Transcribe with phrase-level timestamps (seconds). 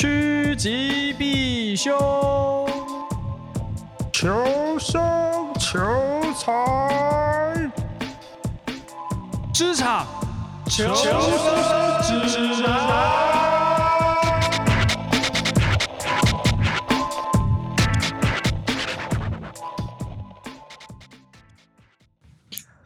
[0.00, 1.94] 趋吉避凶，
[4.10, 4.98] 求生
[5.58, 5.78] 求
[6.32, 7.70] 财，
[9.52, 10.06] 职场
[10.66, 12.70] 求生指南。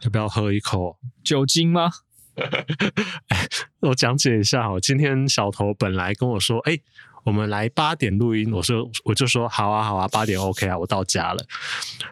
[0.01, 1.89] 要不要喝一口酒精吗？
[3.79, 6.83] 我讲解一下哦，今天小头本来跟我说，哎、欸，
[7.25, 11.43] 我们来八点录音，我说我就说好啊好啊，八点 OK 啊，我到家了。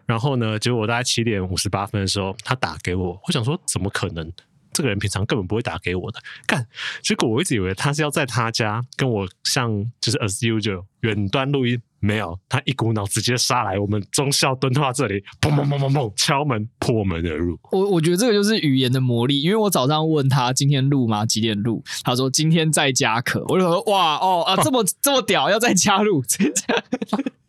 [0.08, 4.30] 然后呢，结果我大概七点五十八分的时候，他打给我，我想说怎么可能？
[4.74, 6.66] 这个人平常根本不会打给我的，干，
[7.02, 9.70] 结果我一直以为他是要在他家跟我像
[10.02, 11.82] 就是 as usual 远端录音。
[12.06, 17.58] 没有，他一股脑直接杀来我们中校敦化这里，砰砰砰砰砰，敲门破门而入。
[17.72, 21.26] 我我觉得这个就是语言的魔力，因为我早上问他今天录吗？
[21.26, 21.82] 几点录？
[22.04, 23.42] 他说今天在家可。
[23.48, 26.22] 我就说哇哦啊，这么这么屌，要在家录？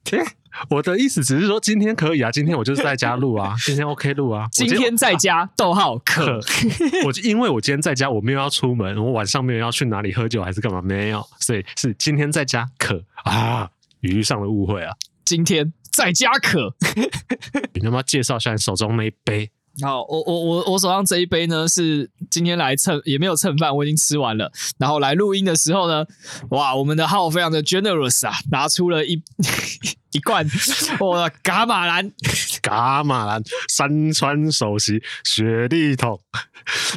[0.05, 0.25] 天，
[0.71, 4.47] 我的意思只是说今天可以啊，今天我就是在家录啊，今天 OK 录啊。
[4.53, 6.41] 今天在家，逗号可。
[7.05, 10.83] 我因为我今天在家，我没有要出门，我晚上没有要去哪里喝酒还是干嘛？
[10.83, 13.71] 没有，所以是今天在家可啊。
[14.01, 14.93] 语义上的误会啊！
[15.25, 16.75] 今天在家可，
[17.73, 19.51] 你他妈介绍一下你手中那一杯。
[19.83, 24.53] 好，我我我我手上这一杯呢，是今天来蹭，也没有蹭饭，我已经吃完了。
[24.79, 26.07] 然后来录音的时候呢，
[26.51, 29.21] 哇，我们的号非常的 generous 啊，拿出了一
[30.13, 30.47] 一罐
[31.01, 32.09] 我的伽马蓝，
[32.63, 36.21] 伽马蓝山川首席雪地桶，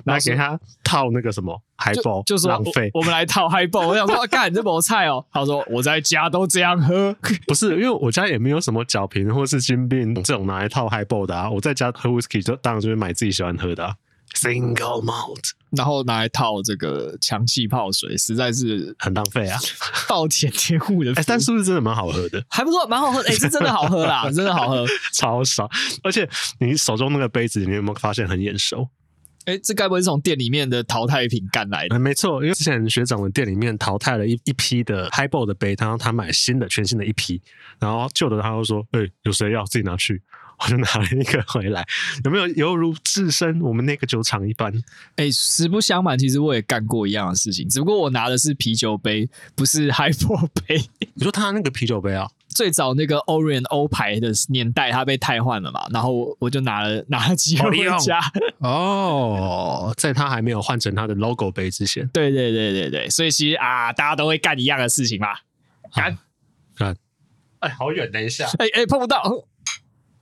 [0.06, 1.62] 来给他套那个什么。
[1.78, 3.88] 海宝就，就说浪费，我们来套海宝。
[3.88, 5.24] 我想说，干你这没菜哦。
[5.32, 11.50] 他说我在家都这样喝，不是因为我家也没有什么角瓶或是金币这种拿来套海宝的啊。
[11.50, 13.94] 我在家喝 whisky 就当然就是买自己喜欢喝的啊
[14.36, 19.60] ，single malt，然后拿来套这个强气泡水，实在是很浪费啊。
[20.10, 22.44] 暴殄天物的，哎，但是不是真的蛮好喝的？
[22.50, 23.30] 还不错，蛮好喝的。
[23.30, 25.70] 哎，是真的好喝啦， 真的好喝，超爽。
[26.04, 26.28] 而且
[26.60, 28.90] 你手中那个杯子，你有没有发现很眼熟？
[29.48, 31.98] 哎、欸，这该不会是从店里面的淘汰品干来的？
[31.98, 37.42] 嗯、没错，因为之前学长的店里面淘汰了一一批的 Highball 的杯，然后他买新的全新的一批，
[37.80, 40.22] 然后旧的他就说：“哎、欸，有谁要自己拿去？”
[40.60, 41.86] 我就拿了一个回来，
[42.26, 44.74] 有没有犹如置身我们那个酒厂一般？
[45.16, 50.82] 哎、欸，实不相瞒，其实我也干过一样的事情，只不过我拿的是啤酒杯，不是 Highball 杯。
[51.14, 52.28] 你说他那个啤酒杯啊？
[52.58, 58.20] 最早那个 Orion 欧牌的年代，它被汰换了嘛，然后我就拿了 拿了几个回家。
[58.58, 62.08] 哦，在它还没有换成它的 logo 杯之前。
[62.08, 65.28] 对对对对对，所以其实啊，大家都会干一样的事情嘛。
[65.94, 66.18] 干
[66.76, 66.98] 干，
[67.60, 69.22] 哎，好远，等一下，哎哎，碰不到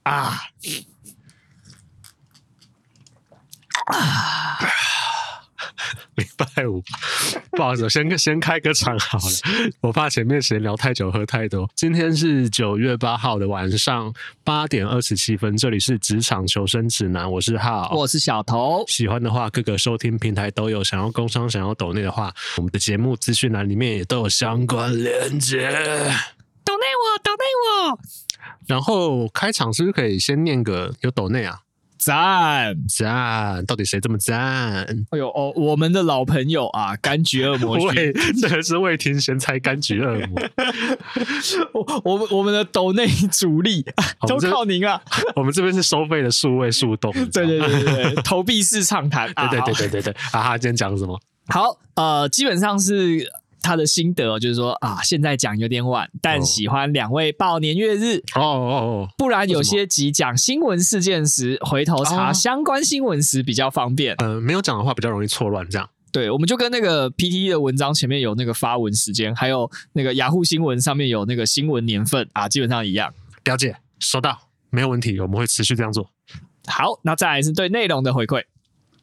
[0.02, 0.12] 啊
[3.86, 4.58] 啊！
[6.16, 6.82] 礼拜五，
[7.50, 11.68] 不好意思，我先先开个场好了， 我怕前面闲聊太久，喝太多。
[11.74, 14.12] 今天是九月八号的晚上
[14.44, 18.84] 八点二十七分，这里是职场求生指南，我是浩，我是小头。
[18.88, 20.82] 喜欢的话，各个收听平台都有。
[20.82, 25.68] 想要工商、想要抖内的话，我们的节目资讯栏里面也都有相关链接。
[26.64, 27.44] 抖内我，抖内
[27.90, 27.98] 我。
[28.66, 31.60] 然后开场是不是可以先念个有抖内啊？
[32.06, 34.86] 赞赞，到底谁这么赞？
[35.10, 40.40] 哎呦哦，我们的老朋友啊，柑橘恶魔， 喂，这个是未听先猜柑橘恶魔。
[41.74, 43.84] 我我们我们的斗内主力
[44.28, 45.02] 都靠您啊！
[45.34, 50.12] 我们这边是收费的数位数动，对对对对对，投币式畅谈，对对对对对对。
[50.30, 51.20] 啊哈，今天讲什么？
[51.48, 53.28] 好，呃，基本上是。
[53.66, 64.14] 他的心得就是说啊，现在讲有点晚，但喜欢两位报年月日哦哦哦，不然有些集讲新闻事件时，回头查相关新闻时比较方便。
[64.18, 65.90] 呃，没有讲的话比较容易错乱，这样。
[66.12, 73.12] 对，我们就跟那个 PTE 的文章前面有那个发文时间，还有那个雅虎新闻上面有那个新闻年份啊，基本上一样。
[73.44, 74.38] 了解，收到，
[74.70, 76.08] 没有问题，我们会持续这样做。
[76.68, 78.44] 好，那再来是对内容的回馈。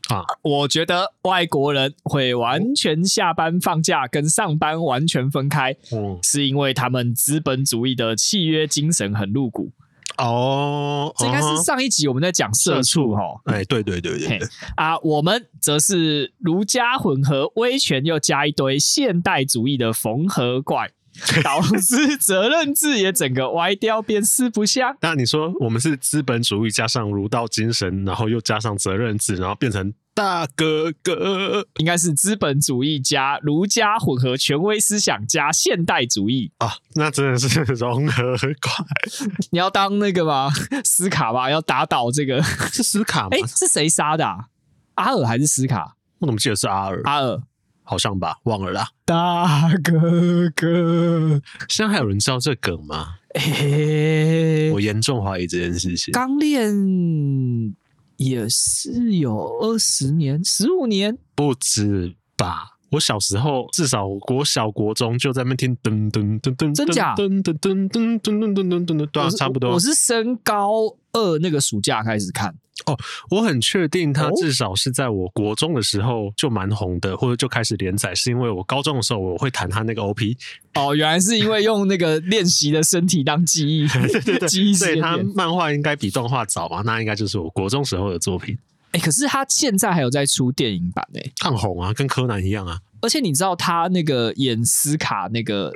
[0.10, 9.72] 啊，我觉得外国人会完全下班放假跟上班完全分开，嗯，是因为他们资本主义的契约精神很露骨。
[10.18, 13.42] 哦，这应该是上一集我们在讲社畜哈。
[13.46, 14.48] 哎，对对对对对。
[14.76, 20.92] 啊，我们则是儒家混合威权又加一堆现代主义的缝合怪，
[21.44, 24.96] 导致责任制也整个歪掉，变四不像。
[25.02, 29.94] 那你说我们是资本主义加上儒道精神，然后又加上责任制，然后变成？
[30.16, 38.86] 大哥哥应该是资本主义加儒家混合权威思想加现代主义啊，那真的是 融合快。
[39.50, 40.52] 你要当那个吗？
[40.84, 43.30] 斯卡吧，要打倒这个是斯卡吗？
[43.32, 44.50] 哎、欸，是谁杀的啊？
[44.94, 45.96] 阿尔还是斯卡？
[46.20, 47.02] 我怎么记得是阿尔？
[47.06, 47.42] 阿尔
[47.84, 48.88] 好像吧，忘了啦。
[49.06, 53.16] 大哥哥，现在还有人知道这梗吗？
[53.36, 56.12] 欸、我严重怀疑这件事情。
[56.12, 57.76] 刚练
[58.18, 62.73] 也是有二十年、十五年，不止吧？
[62.94, 67.16] 我小时候至少国小国中就在那边听噔噔噔噔，真假？
[67.16, 69.72] 噔噔噔噔噔噔噔噔噔，对啊，差不多。
[69.72, 72.54] 我是升高二那个暑假开始看。
[72.86, 72.98] 哦，
[73.32, 80.38] 我很确定他至少是在我国中的时候就蛮红的，或者就开始连载，是因为我高中的时候我会弹他那个 OP。
[80.76, 84.74] 哦，原来是因为用那个练习的身体当记忆， 对对对，记忆。
[84.74, 86.84] 所以他漫画应该比动画早嘛？
[86.84, 88.56] 那应该就是我国中时候的作品。
[88.94, 92.80] 哎、欸，可是他现在还有在出电影版哎、欸，看红啊，跟柯南一样啊。
[93.02, 95.72] 而且你知道他那个演斯卡那个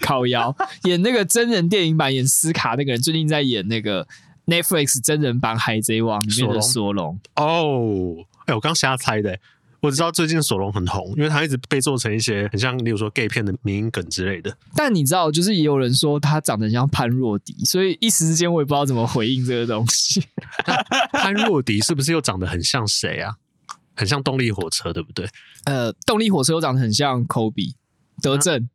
[0.00, 4.06] 靠腰演那个真人电影版演斯卡那个人，最近在演那个。
[4.48, 8.16] Netflix 真人版《海贼王》里面的索隆哦，
[8.46, 9.38] 哎，我刚瞎猜的，
[9.80, 14.56] 我知道最近索隆很红，因为他一直被做成一些很像，例如说 gay 片的名梗之类的。
[14.74, 20.22] 但你知道，就是也有人说他长得像潘若迪，所以一时之间我也不知道怎么回应这个东西。
[21.12, 23.34] 潘若迪是不是又长得很像谁啊？
[23.94, 25.28] 很像动力火车，对不对？
[25.64, 27.74] 呃，动力火车又长得很像 Kobe。
[28.20, 28.68] 德政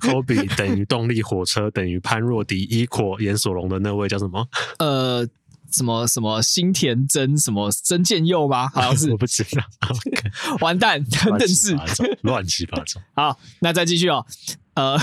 [0.00, 4.44] 科比等于动力火车等于潘若迪伊阔演索隆的那位叫什么？
[4.80, 5.24] 呃，
[5.72, 8.68] 什么什么新田真什么真剑佑吗？
[8.74, 9.62] 好像是我不知道。
[10.60, 11.76] 完蛋，真的是
[12.22, 13.00] 乱七八糟。
[13.16, 14.24] 好，那再继续哦。
[14.74, 14.98] 呃，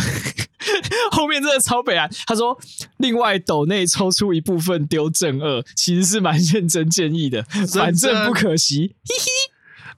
[1.11, 2.09] 后面真的超北烂。
[2.25, 2.59] 他说，
[2.97, 8.95] 另外斗内抽出一部分丢正二，其实是蛮认真建议的，反正不可惜。
[9.07, 9.25] 嘿嘿。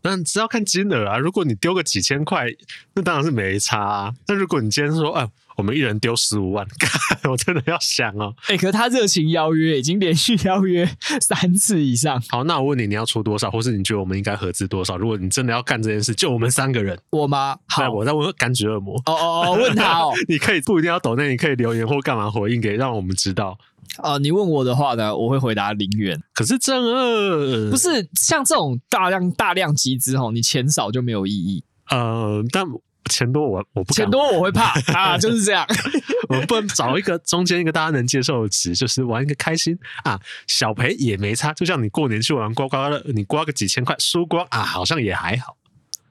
[0.03, 2.47] 那只要看金额啊，如果你丢个几千块，
[2.95, 4.13] 那当然是没差啊。
[4.27, 6.65] 那如果你今天说，哎，我们一人丢十五万，
[7.29, 8.33] 我真的要想哦。
[8.47, 10.89] 哎、欸，可是他热情邀约，已经连续邀约
[11.19, 12.21] 三次以上。
[12.29, 14.97] 好，那我问你，你要出多少，或是你觉得我们应该合资多少？
[14.97, 17.57] 如果你真的要干这件事，就我们三个人，我吗？
[17.67, 18.95] 好，我再问柑橘恶魔。
[19.05, 23.57] 哦哦哦，问他哦， 你可以不一定要抖那，你可以留言或干嘛回应给，让我们知道。
[23.97, 26.17] 啊、呃，你问我的话呢，我会回答零元。
[26.33, 31.63] 可是正二不是像这种大量大量集资吼，你钱少就没有意义。
[31.89, 32.65] 呃，但
[33.11, 35.65] 钱多我我不钱多我会怕 啊，就是这样。
[36.29, 41.51] 我们不能找一个中间一个大家能接受的值，就是玩一个开心啊，小赔也没差。
[41.53, 45.57] 就像你过年去玩刮刮乐，你刮个几千块输光啊，好像也还好。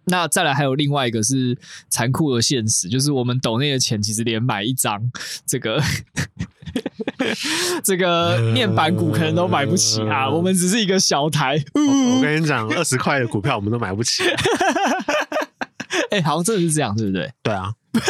[0.04, 1.56] 那再来还有另外一个是
[1.88, 5.10] 残酷的现实，就是我们抖内的钱其实连买一张
[5.46, 5.82] 这个。
[7.82, 10.30] 这个面板股可能都买不起啊！
[10.30, 11.60] 我们只是一个小台。
[11.74, 14.22] 我，我跟你讲，二十块的股票我们都买不起。
[16.10, 17.32] 哎、欸，好像真的是这样，对不对？
[17.42, 17.72] 对啊。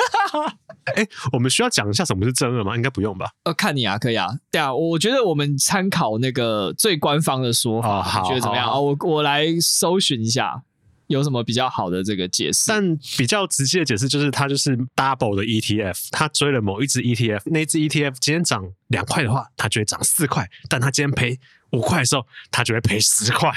[0.96, 2.74] 哎、欸，我们需要讲一下什么是正二吗？
[2.74, 3.26] 应该不用吧？
[3.44, 4.28] 呃，看你啊，可以啊。
[4.50, 8.68] 对啊，我觉得我们参考那个最官方的说法，哦、你觉得怎么样？
[8.70, 10.62] 哦，我我来搜寻一下。
[11.06, 12.66] 有什么比较好的这个解释？
[12.68, 21.36] 但比较直接的解释就是，它就是 double 的 ETF，它追了某一只 ETF，那只 ETF 今天涨两块的话，它就会涨四块；但它今天赔
[21.72, 23.52] 五块的时候，它就会赔十块。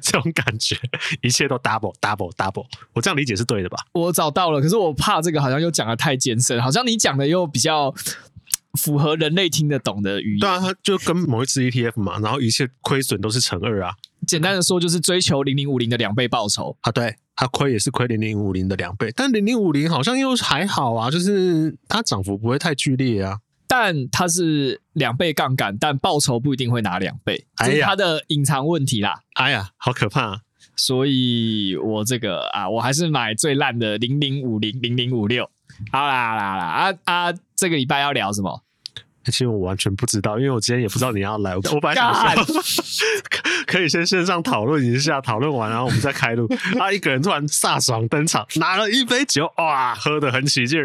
[0.00, 0.76] 这种感觉，
[1.20, 2.66] 一切都 double double double。
[2.92, 3.78] 我这样理解是对的吧？
[3.92, 7.94] 我找到了，可是我怕这个好像又讲的太艰深，好像你讲的又比较
[8.78, 10.40] 符合人类听得懂的语言。
[10.40, 13.94] 对啊，它就跟某一只 ETF 嘛，然后一切亏损都是乘二啊。
[14.26, 16.92] 简单的说，就是追求零零五零的两倍报酬啊！
[16.92, 23.38] 对，它亏也是亏零零五零的两倍，但零零五零好像又还好啊，就是它涨幅不会太剧烈啊。
[23.74, 29.22] 但它是两倍杠杆，但报酬不一定会拿两倍，这是它的隐藏问题啦。
[29.32, 30.40] 哎呀，好可怕啊！
[30.76, 35.48] 所以我这个啊，我还是买最烂的零零五零零零五六。
[35.90, 37.32] 好啦好啦好啦啊啊！
[37.56, 38.62] 这个礼拜要聊什么？
[39.26, 41.56] 其实我完全不知道，因为我今天也不知道你要来。
[41.56, 42.62] 我本来想 说
[43.66, 46.48] 可以先线上讨论一下，讨论完然后我们再开录。
[46.78, 50.80] 他一个人突然飒爽登场，拿了一杯酒，哇，喝得很起劲，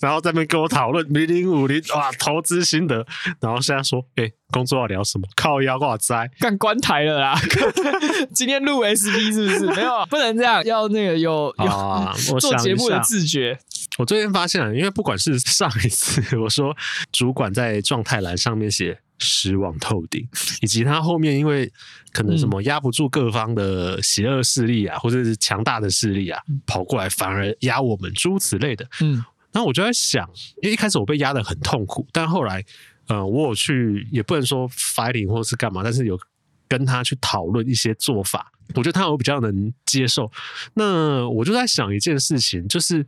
[0.00, 3.06] 然后在那边跟我讨论零零五零，哇，投资心得。
[3.40, 5.26] 然后现在说，哎、欸，工作要聊什么？
[5.34, 7.40] 靠腰挂灾，干关台了啦！
[8.32, 9.66] 今天录 SP 是不是？
[9.74, 13.58] 没有， 不能这样，要那个有有、啊、做节目的自觉。
[13.98, 16.76] 我最近发现了，因为不管是上一次我说
[17.10, 20.26] 主管在状态栏上面写失望透顶，
[20.62, 21.70] 以及他后面因为
[22.12, 28.84] 可能什么压不住各方的邪恶势力啊，或者是强大的势力啊，跑过来反而压我们诸此类的。
[29.00, 30.28] 嗯，然后我就在想，
[30.62, 32.64] 因为一开始我被压得很痛苦，但后来
[33.08, 36.18] 呃，我有去也不能说 fighting 或是干嘛，但是有
[36.66, 40.30] 跟他去讨论一些做法，我觉得他有比较能接受。
[40.74, 43.06] 那我就在想一件事情，就是。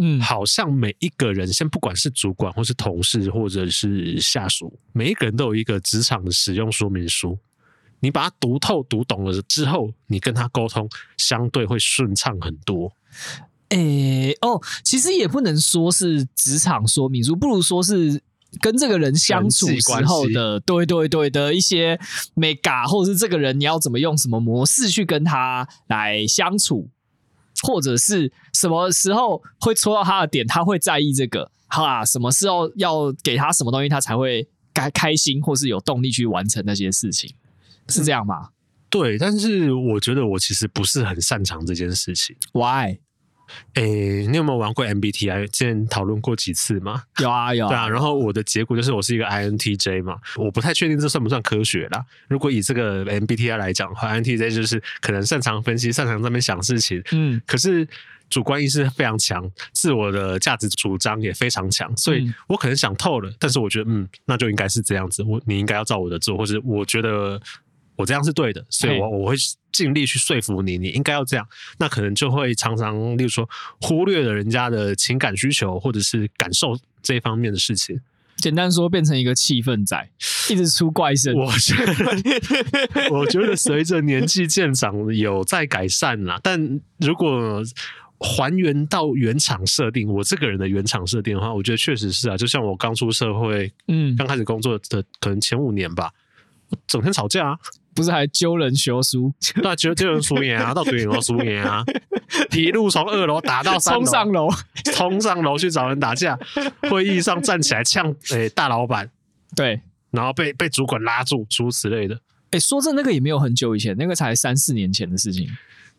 [0.00, 7.36] 嗯，好像每一个人，先不管是主管，或是同事，或者是下属，每一个人都有一个职场的使用说明书。
[7.98, 12.92] 你把它读透、读懂了之后，你跟他沟通相对会顺畅很多。
[13.70, 18.22] 诶、欸，哦，其实也不能说是职场说明书，不如说是
[18.60, 22.00] 跟这个人相处时候的，对对对的一些
[22.34, 26.88] 美嘎，或者是这个人你要怎么用什么模式去跟他来相处，
[27.62, 37.34] 或者是什么时候会戳到他的点，他会在意这个，哈啊，什么时候要给他什么东西，他才会开开心，或是有动力去完成那些事情，
[37.88, 38.48] 是这样吗？
[38.48, 38.52] 嗯、
[38.88, 42.98] 对，但是我觉得我其实不是很擅长这件事情，Why？
[43.74, 45.46] 诶、欸，你有没有玩过 MBTI？
[45.48, 47.02] 之前讨论过几次吗？
[47.20, 47.68] 有啊，有啊。
[47.68, 52.04] 对啊，然后我的结果就是我是一个 INTJ 嘛，我不太确定这算不算科学啦。
[52.28, 57.02] 如果以这个 MBTI 来讲的话，INTJ 就是可能擅长分析，擅长在那边想事情。
[57.12, 57.86] 嗯，可是
[58.30, 67.40] 主观意识非常强，自我的价值主张也非常强，所以我可能想透了，但是我觉得，嗯，那就应该是这样子，我你应该要照我的做，或者我觉得。
[67.98, 69.36] 我这样是对的，所以我我会
[69.72, 71.46] 尽力去说服你，你应该要这样。
[71.78, 73.46] 那可能就会常常，例如说
[73.80, 78.00] 忽略了人家的情感需求或者是感受这一方面的事情。
[78.36, 80.10] 简单说，变成一个气氛仔，
[80.48, 81.34] 一直出怪声。
[81.34, 86.38] 我觉得， 我觉得随着年纪渐长，有在改善啦。
[86.40, 87.60] 但如果
[88.20, 92.36] 还原到原厂设定，我这个人的原厂设定的话，我觉得确实是啊。
[92.36, 96.12] 就像我刚出社会，嗯，刚开始工作的可能前五年吧，
[96.86, 97.58] 整天吵架啊。
[97.94, 99.32] 不是还揪人学书？
[99.62, 101.84] 那揪揪人输赢啊， 到底有没有输赢啊？
[102.52, 104.48] 一路从二楼打到三楼，冲上楼，
[104.94, 106.38] 冲上楼去找人打架。
[106.90, 109.10] 会议上站起来呛 诶、欸、大老板，
[109.56, 109.80] 对，
[110.10, 112.14] 然后被被主管拉住，诸如此类的。
[112.50, 115.48] 哎、欸，说真的，那个也没有很久以前，那个才三四年前的事情。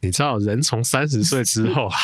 [0.01, 1.98] 你知道人从三十岁之后啊，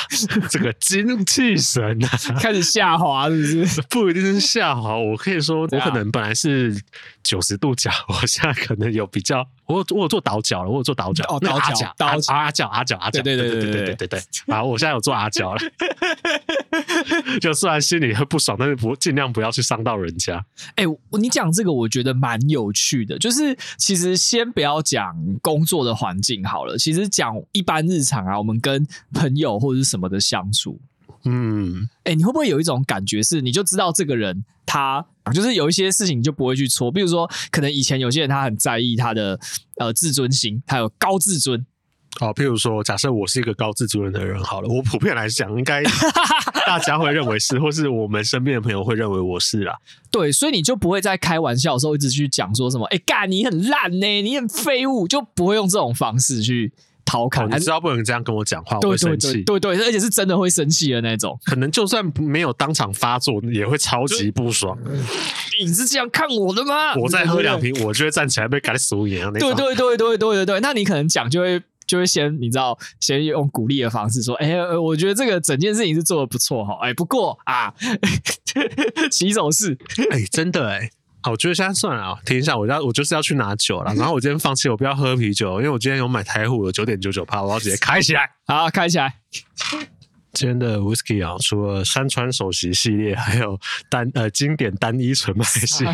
[0.49, 2.09] 这个精气神啊
[2.41, 3.81] 开始下滑，是不是？
[3.83, 6.75] 不一定是下滑，我可以说，我可能本来是
[7.23, 14.19] 九十度角，我现在可能有比较，我我有做倒角了，我有做倒角，哦，倒角，倒角，阿角，阿角，阿角，对对对对对对对对，
[14.53, 15.61] 啊，我现在有做阿角了，
[17.39, 20.45] 就虽然心里会不爽，但是不尽量不要去伤到人家。
[20.75, 20.83] 哎，
[21.19, 27.85] 你讲这个，我觉得蛮有趣的，就是其实先不要讲工作的环境好了，其实讲一般。
[27.85, 30.81] 日常啊，我们跟朋友或者是什么的相处，
[31.25, 35.03] 嗯，哎、欸，你会不会有一种感觉是，你就知道这个人他
[35.33, 39.39] 就是有一些事情你就不会去戳，比如说，可能以前有些人他很在意他的
[39.77, 41.65] 呃自尊心，他有高自尊。
[42.21, 45.83] 哦，譬如说，假设我是一个高自尊的人，好了，我普遍来讲，应该
[46.65, 49.75] 大家会认为是，或是我们身边的朋友会认为我是啦。
[50.09, 56.71] 对，所以你就不会在开玩笑的时候一直去讲说什么，哎、欸，干你很烂呢、欸，你很废物，就不会用这种方式去。
[57.05, 59.43] 调侃，你知道不能这样跟我讲话，我会生气。
[59.43, 61.39] 对对，对，而且是真的会生气的那种。
[61.45, 64.77] 可能就算没有当场发作，也会超级不爽。
[65.59, 66.95] 你是这样看我的吗？
[66.95, 69.31] 我再喝两瓶，我就会站起来被改死一样。
[69.31, 76.77] 对对对对对对对，那你可能讲就会就会先你知道，先用鼓励的方式说，哎、欸，我觉得这个整件事情是做的不错哈。
[76.81, 77.73] 哎，不过啊，
[79.11, 79.77] 起手式，
[80.11, 80.89] 哎，真的哎。
[81.25, 83.91] 好，我觉得现在算了啊，停一下，我要我就是要去拿酒了。
[83.95, 88.29] 然后我今天放弃，我不要喝啤酒，因为我今天有买台虎的九点九九趴，我要直接开起来。
[88.45, 89.11] 好，开起来。
[90.33, 95.91] 今天的 whisky 啊，除了山川首席系列，还有单呃经典单一纯麦系列，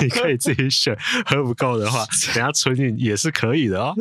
[0.00, 0.96] 你可以自己选。
[1.26, 3.92] 喝不够的话，等下纯饮也是可以的哦。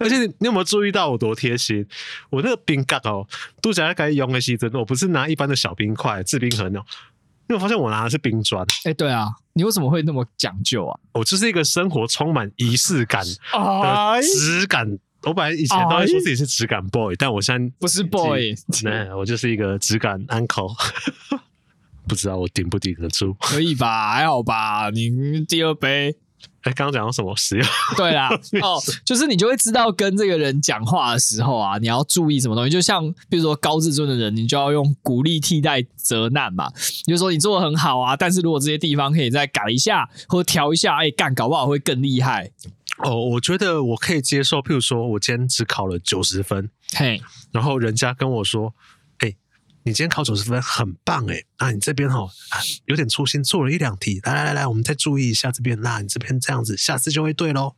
[0.00, 1.86] 而且你有没有注意到我多贴心？
[2.30, 3.24] 我那个冰盖哦，
[3.62, 6.84] 都讲要该用的是真的，我不是拿一般的小冰块制冰盒那种。
[7.48, 11.00] 因为我发现我拿的是冰砖，哎，对啊，你为什么会那么讲究啊？
[11.14, 14.86] 我就是一个生活充满仪式感的质感。
[14.86, 20.74] 哎、我本来以前都会说自己是质感 boy，、哎、但我现在不是 boy， 那我就是一个质感 uncle。
[22.06, 23.34] 不知道我顶不顶得住？
[23.40, 24.12] 可以吧？
[24.14, 24.90] 还好吧？
[24.90, 26.16] 你第二杯。
[26.62, 27.66] 哎，刚刚讲到什么使用？
[27.96, 28.28] 对啦，
[28.62, 32.70] 哦，就是你就会知道跟这个人讲话的时候啊，你要注意什么东西。
[32.70, 36.68] 就像比如说高自尊的人，你就要用鼓励替代责难嘛。
[37.06, 42.50] 就是说你做的很好啊，但是如果这些地方可以再改一下或调一下，哎，干搞不好会更厉害。
[43.04, 44.58] 哦，我觉得我可以接受。
[44.58, 48.74] 譬如说我今天只考了九十分，嘿，然后人家跟我说。
[49.88, 52.28] 你今天考九十分，很棒诶，那你这边哈
[52.84, 54.20] 有点粗心，做了一两题。
[54.22, 55.80] 来来来来，我们再注意一下这边。
[55.80, 57.74] 那你这边这样子，下次就会对喽。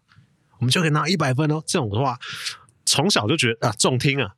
[0.59, 1.63] 我们就可以拿一百分哦。
[1.65, 2.19] 这种的话，
[2.85, 4.33] 从小就觉得啊，中听啊。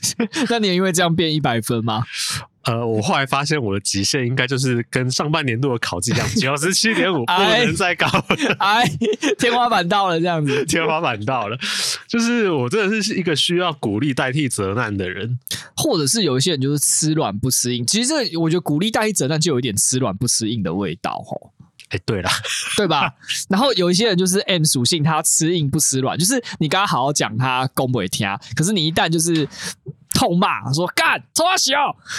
[0.48, 2.02] 那你也因为这样变一百分吗？
[2.68, 8.24] 呃，我后来发现我的极限应该就是跟上半年度的考绩一样， 九十七点五，不能再高了。
[8.58, 8.84] 哎，
[9.38, 11.58] 天花板到了，这样子， 天花板到了，
[12.06, 15.38] 就是我真的是一个需要鼓励代替责难的人，
[15.76, 17.86] 或者是有一些人就是吃软不吃硬。
[17.86, 21.52] 其实这个我觉得鼓励代替责难就有一点吃软不吃硬的味道，吼。
[21.90, 22.30] 哎，对了，
[22.76, 23.12] 对吧？
[23.48, 29.48] 然后有一些人就是 M 属性，他吃硬不吃软，就是你刚刚好好讲他攻不会听，可是你一旦就是
[30.14, 31.72] 痛骂说干，臭阿小，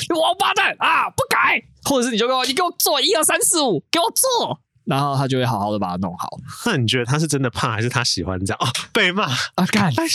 [0.10, 4.60] 你王八蛋啊，不改，或者是你就给我，你给我做一二三四五，给我做。
[4.90, 6.28] 然后他就会好好的把它弄好。
[6.66, 8.58] 那你觉得他是真的怕，还是他喜欢这样？
[8.60, 9.66] 哦，被骂啊！
[9.72, 10.08] 干，哎、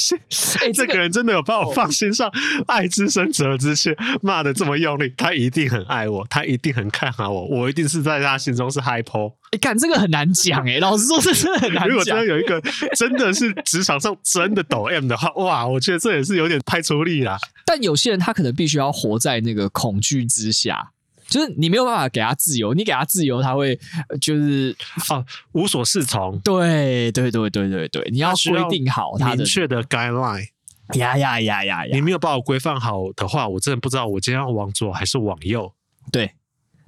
[0.60, 2.28] 欸，这个人真的有把我放心上，
[2.66, 9.32] 爱之深责之切，骂的这么用力，他一定很爱我，他一定很看好我，我一定是在他心中是 high po。
[9.52, 11.88] 哎，干，这个很难讲哎，老实说，这真的很难讲。
[11.88, 12.60] 如果真的有一个
[12.96, 17.38] 真的是职场上真的抖 M 的话，哇，我觉得这也是有点太出力啦。
[17.64, 20.90] 但有些人他可能必须要活在那个恐惧之下。
[21.34, 23.76] 就是你没有办法给他自由，你给他自由，他会
[24.20, 24.76] 就是
[25.08, 26.38] 啊无所适从。
[26.44, 30.46] 对对对对对对，你要规定好他的明确的 guideline。
[30.94, 31.92] 呀呀呀呀呀！
[31.92, 35.72] 你没有把我规范好的话，我真的不知道我今天要往左还是往右。
[36.12, 36.34] 对，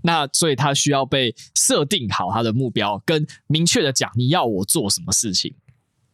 [0.03, 5.53] 那所以他需要被设定好他的目标，跟明确的讲你要我做什么事情。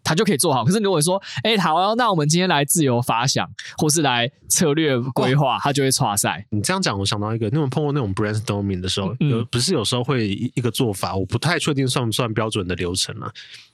[0.02, 0.64] 他就可以做好。
[0.64, 6.46] 可是如果说，哎、欸，好，那我们今天来自由发想，或是来策略规划，他就会挫赛。
[6.50, 13.32] 你这样讲，我想到一个，那种碰过那种 brainstorming 的时候，有、嗯、不是有时候会一个做法，我不太确定算不算标准的流程啊。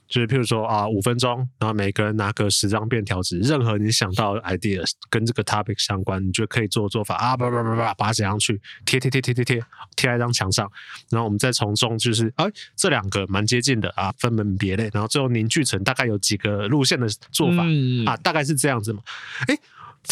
[0.09, 9.63] 就是譬如说啊，五分钟，然后每个人拿个十张便条纸，任何你想到的 ideas 跟这个 topic 相关，你觉得可以做的做法啊，叭叭叭叭，把它写上去，贴贴贴贴贴贴，
[9.95, 10.67] 贴在一张墙上，
[11.11, 19.03] 然后我们再从中就是，哎，这两个蛮接近的啊，分门别类，然后最后凝聚成大概有几个路线的做法、嗯、啊，大概是这样子嘛。
[19.47, 19.55] 哎，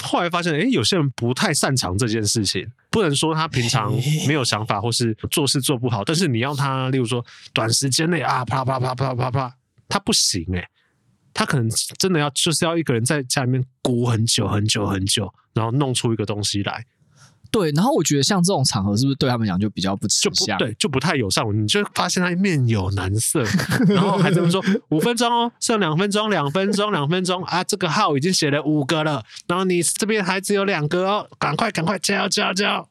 [0.03, 3.91] 后来发现，哎，有些人不太擅长这件事情，不能说他平常
[4.27, 9.53] 没有想法或是做事做不好，但是你要他，例如说短时间内啊，啪啪啪啪啪啪。
[9.87, 10.69] 他不行诶、欸，
[11.33, 16.85] 他可能真的要就是要一个人在家里面鼓很久很久很久，然后弄出一个东西来。
[17.49, 20.57] 对，然后我觉得像这种场合是不是对他们讲就比较不吃香？
[20.57, 21.45] 对，就不太友善。
[21.57, 23.41] 你就发现他面有难色，
[23.87, 27.63] 然后还这么说 五分钟哦，剩两分钟，两分钟，两分钟啊！
[27.63, 32.89] 这个号已经写了五个了，然后你这边还只有两个哦，赶快赶快交交交！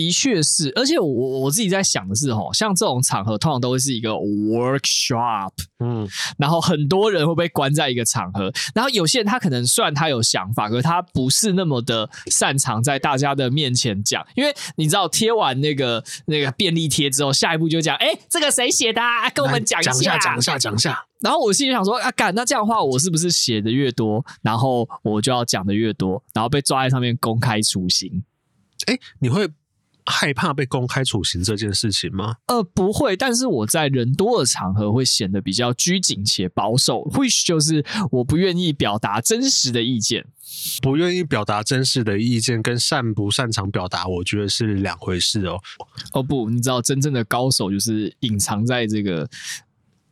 [0.00, 6.08] 的确是，而且我我自己在想的是，哦，像这种场合通常都会是一个 workshop，嗯，
[6.38, 19.28] 然后很多人会被关在一个场合，然后有些人他可能虽然他有想法，可是他不是那么的擅长在大家的面前讲，因为你知道贴完那个那个便利贴之后，下一步就讲，哎，这个谁写的啊？
[19.28, 21.04] 跟我们讲一下，讲一下，讲一下。
[21.20, 28.24] 然后我心里想说，啊，干，那这样的话，我是不是写的越多，然后我就要讲的越多，然后被抓在上面公开处刑？
[28.86, 29.46] 哎，你会？
[30.10, 32.34] 害怕被公开处刑这件事情吗？
[32.48, 40.26] 呃，不会，但是我在人多的场合会显得比较拘谨且保守，which 就是我不愿意表达真实的意见。
[40.82, 45.60] 不愿意表达真实的意见跟擅不擅长表达，我觉得是两回事哦。
[46.12, 49.28] 哦不，你知道真正的高手就是隐藏在这个。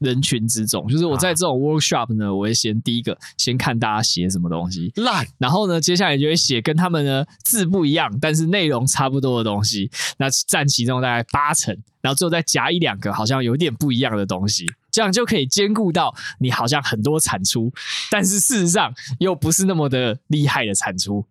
[0.00, 17.72] 人群之中，就是我在这种 workshop 呢，我会先第一个先看大家写什么东西，烂，然后呢，接下来就会写跟他们呢字不一样，但是内容差不多的东西，那占其中大概八成，然后最后再夹一两个好像有点不一样的东西，这样就可以兼顾到你好像很多产出，
[18.10, 21.24] 但是事实上又不是那么的厉害的产出。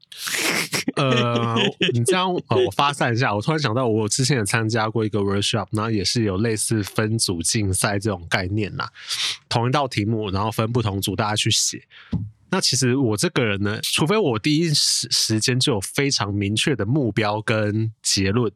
[0.96, 1.56] 呃，
[1.94, 8.90] 你这样呃，我发散一下，我突然想到，我之前也参加过一个 workshop，然后也是有类似分组竞赛这种概念啦。
[9.50, 11.84] 同一道题目，然后分不同组，大家去写。
[12.50, 18.50] 那其实我这个人呢，除非我第一时时间就有非常明确的目标跟结论，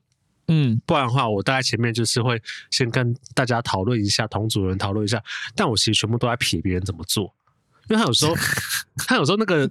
[0.48, 5.22] 嗯，不然的话，我大概前面就是会先跟大家讨论一下，同组人讨论一下。
[5.54, 7.36] 但我其实全部都在撇别人怎么做，
[7.90, 8.34] 因为他有时候，
[9.06, 9.70] 他有时候那个。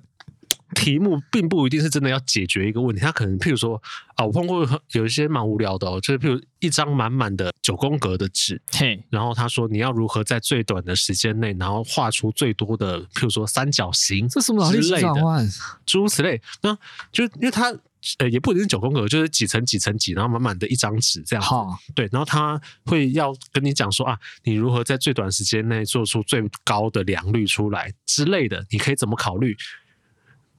[0.75, 3.81] 题目并不一定是真的要解决一个问题，他可能譬如说
[4.17, 15.49] 啊，我碰过有一些蛮无聊的哦，就是譬如一张满满的九宫格的纸，嘿，然后他说你要如何在最短的时间内，然后画出最多的譬如说三角形，这什么劳力士转换，
[15.87, 16.77] 诸如此类，那
[17.13, 17.75] 就因为他
[18.19, 21.79] 呃也不一定是九宫格，就是几层几层几，然后满满的一张纸这样子，好。
[21.95, 29.57] 对，然后他会要跟你讲说啊，你如何在最短时间内做出最高的良率出来之类的，你可以怎么考虑？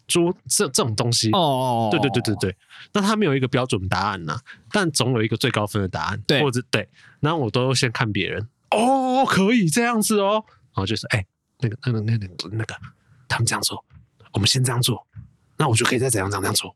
[0.07, 1.29] 说这这种东西。
[1.31, 2.55] 哦，对对对对对，
[2.93, 6.41] 那他没有一个标准答案呐、啊，但总有一个最高分的答案，对。
[6.41, 6.87] 或者对，
[7.19, 8.47] 然后我都先看别人。
[8.71, 11.25] 哦，可以这样子哦，然后就是哎，
[11.59, 12.75] 那个那个那个那个
[13.27, 13.83] 他们这样做，
[14.31, 15.05] 我们先这样做，
[15.57, 16.73] 那我就可以再怎样怎样这样做，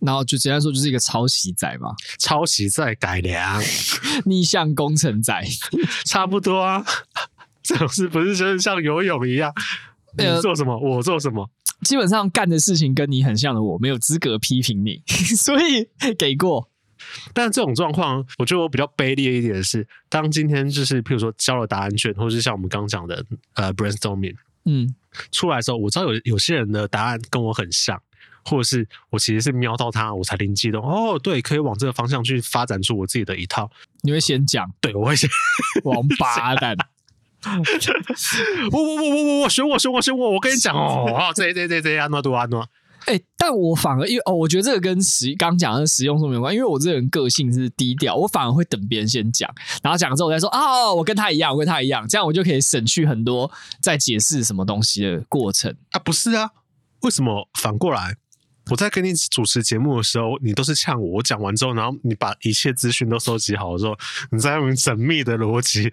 [0.00, 3.60] 然后就简单说就是一个抄袭仔嘛，抄袭仔改良，
[4.26, 5.42] 逆向工程仔，
[6.04, 6.84] 差不多啊，
[7.64, 9.52] 这种事不是就是像游泳一样，
[10.18, 11.50] 你做什么、呃、我做什么。
[11.82, 15.02] 基本上干的事情跟你很像的，我没有资格批评你，
[15.36, 15.88] 所以
[16.18, 16.70] 给过。
[17.32, 24.92] 但这种状况，我觉得我比较卑劣一点的是，当今天就是譬如说交了答案卷，或者是像我们刚讲的呃 brainstorming，嗯，
[25.30, 28.02] 出来的时候，我知道有有些人的答案跟我很像，
[28.44, 33.70] 或者是我其实是瞄到他，我才灵机一动，哦，对，可以往这个方向去发展出我自己的一套。
[34.02, 34.68] 你会先讲？
[34.80, 35.30] 对，我会先
[35.84, 36.76] 王八蛋。
[38.72, 42.68] 我我我我我我选我选我选我，我跟你讲哦，哦，这这这这安诺多安诺。
[43.06, 49.48] 哎、欸，但我反而因为哦，我觉得这个跟实刚讲的实用说明有关，因为我这个人个性是低调，我反而会等别人先讲，
[49.82, 55.98] 然后讲了之后我再说啊，我跟他一样，我跟他一样，这样我就可以省去很多在解释什么东西的过程啊。
[56.00, 56.50] 不是啊，
[57.00, 58.16] 为什么反过来？
[58.70, 61.08] 我在跟你主持节目的时候，你都是呛我。
[61.08, 63.96] 我讲完之后，然后你把一切资讯都收集好了之后，
[64.30, 65.92] 你再用缜密的逻辑，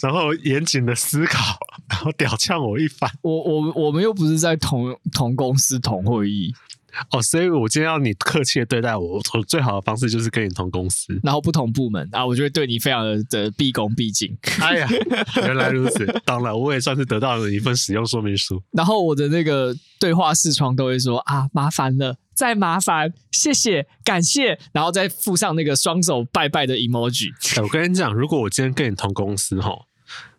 [0.00, 1.58] 然后严谨的思考，
[1.88, 3.10] 然后屌呛我一番。
[3.22, 6.54] 我我我们又不是在同同公司同会议。
[7.12, 14.36] 哦，所以我今天要你客气的对待我，我最好的方式就是跟你同公司，然后不同部门啊，我就会对你非常的的毕恭毕敬。
[14.60, 14.88] 哎呀，
[15.36, 18.62] 原来如此，当然我也算是得到了一份使用说明书。
[18.72, 27.30] 然后我的那个对话视窗都会说啊，麻烦了，再麻烦，谢谢，感谢，然后再附上那个双手拜拜的 emoji。
[27.58, 29.70] 哎，我跟你讲，如果我今天跟你同公司哈，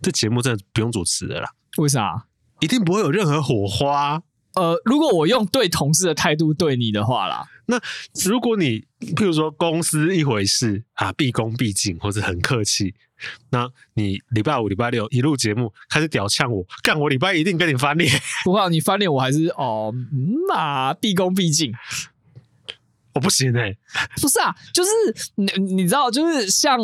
[0.01, 1.49] 这节目真的不用主持的啦。
[1.77, 2.25] 为啥？
[2.59, 4.23] 一定不会有任何火花。
[4.59, 7.79] 呃，如果我用对同事的态度对你的话啦，那
[8.25, 8.83] 如果你
[9.15, 12.95] 譬如说公司一回事啊，毕恭毕敬或者很客气，
[13.51, 18.11] 那你礼拜五、礼拜六一录节目开始屌呛我，干我礼拜一定跟你翻脸。
[18.43, 21.71] 不怕你翻脸，我还是哦，嗯啊，毕恭毕敬，
[23.13, 23.77] 我不行哎、欸，
[24.19, 24.89] 不是啊，就是
[25.35, 26.79] 你你知道，就是像。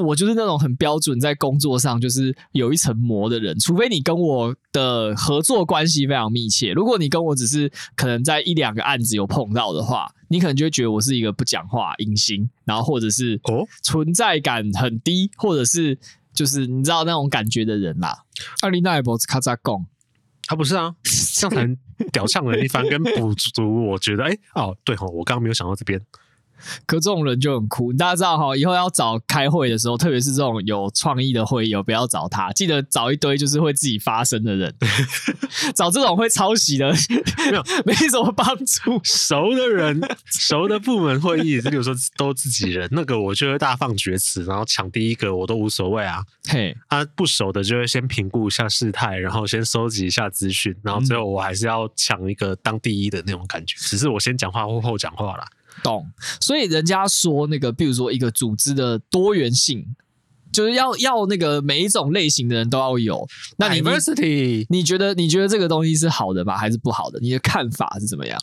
[0.00, 3.58] 我就是那种很标准，在工作上就是有一层膜的人。
[3.58, 15.98] 除非你跟我的合作关系非常密切，如果你跟我只是可能在一两个案子有碰到的话，你可能就会觉得我是一个不讲话、隐形，然后或者是哦存在感很低，或者是
[16.32, 18.24] 就是你知道那种感觉的人啦。
[18.62, 19.84] 阿里奈博斯卡扎贡，
[20.46, 20.94] 他不是啊，
[21.42, 21.76] 刚才
[22.10, 26.00] 屌呛了一番，跟补足，我觉得哎、欸、哦对吼，我刚刚没有想到这边。
[26.86, 34.74] 可这种人就很酷，大家知道哈，以后要找开会的时候，特别是这种有创意的会议，不要找他，记得找一堆就是会自己发声的人，
[35.74, 36.92] 找这种会抄袭的，
[37.50, 39.00] 没有 没什么帮助。
[39.04, 46.22] 熟的人，熟的部门会议，比如说都自己人，那个我就会大放厥词，然后抢第一个，我都无所谓啊。
[46.48, 55.46] 嘿，啊不熟的就会先评估一下事态，然后先收集一下资讯，然后最后我还是要抢一个当第一的那种感觉，只是我先讲话或后讲话啦。
[55.82, 56.06] 懂，
[56.40, 59.84] 所以人家说那个，比如说一个组织的多元性，
[60.52, 63.26] 就是要要那个每一种类型的人都要有。
[63.56, 66.56] 那 diversity，你觉得你觉得这个东西是好的吗？
[66.56, 67.18] 还是不好的？
[67.20, 68.38] 你的看法是怎么样？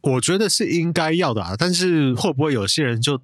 [0.00, 3.20] 我觉得是应该要的啊，但是会不会有些人就？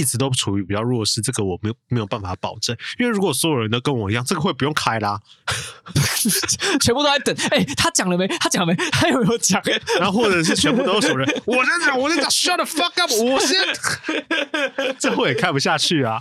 [0.00, 2.74] 一直都处于比较弱势，这个我没有没有办法保证。
[2.98, 5.20] 因为如果所有人都跟我一样，这个会不用开啦，
[6.80, 7.34] 全部都在等。
[7.50, 8.26] 哎、欸，他讲了没？
[8.38, 8.90] 他讲了没？
[8.90, 9.60] 他有没有讲？
[9.98, 13.56] 然后或者是全部都是熟人，我在讲，我在讲，shut the fuck up，我先，
[14.98, 16.18] 这会也开不下去啊。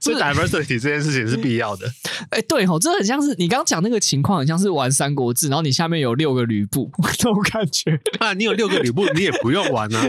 [0.00, 1.86] 所以 diversity 这件事情是必要的。
[2.30, 8.32] 哎、欸，对哦，这很像是你刚刚讲那个情况，很像是玩三国志，然后你下面有六个吕布， 这种感觉啊。
[8.32, 10.08] 你有六个吕布，你也不用玩啊。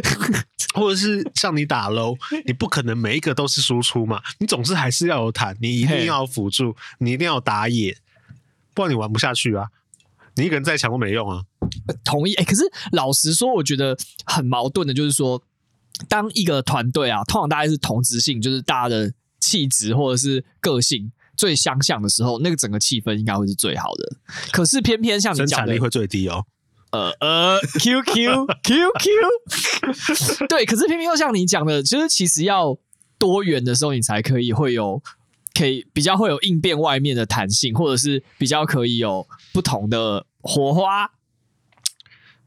[0.76, 7.98] 或者是像你打 low，你不可能每一个都是输出嘛，你总是还是要有坦，你一定要辅助，你一定要打野，
[8.74, 9.68] 不然你玩不下去啊！
[10.36, 11.44] 你一个人再强都没用啊。
[12.04, 15.42] 同意，哎、欸，可是老实说，我觉得很矛盾的，就是说，
[16.08, 24.18] 当一个团队啊，通常大概是同质性，就是大家的气质或者是个性最相像的时候，那个整个气氛应该会是最好的。
[24.52, 26.46] 可是偏偏像你讲的，生产力会最低哦。
[26.92, 32.76] 呃呃，Q Q Q Q， 对，可是偏偏又像你讲的，就是其实要
[33.20, 35.04] 多元的时候，你才可以会有，
[35.54, 41.12] 可以比较会有应变外面的弹性，或者是比较可以有不同的火花。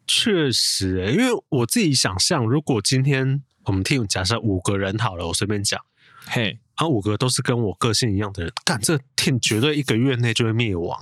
[0.07, 5.81] 确实、欸，因为我自己想象，如果今天我们 team 假设五个人好了，我随便讲，
[6.27, 10.99] 嘿，然后五个都是跟我个性一样的人，干这 team 绝对一个月内就会灭亡。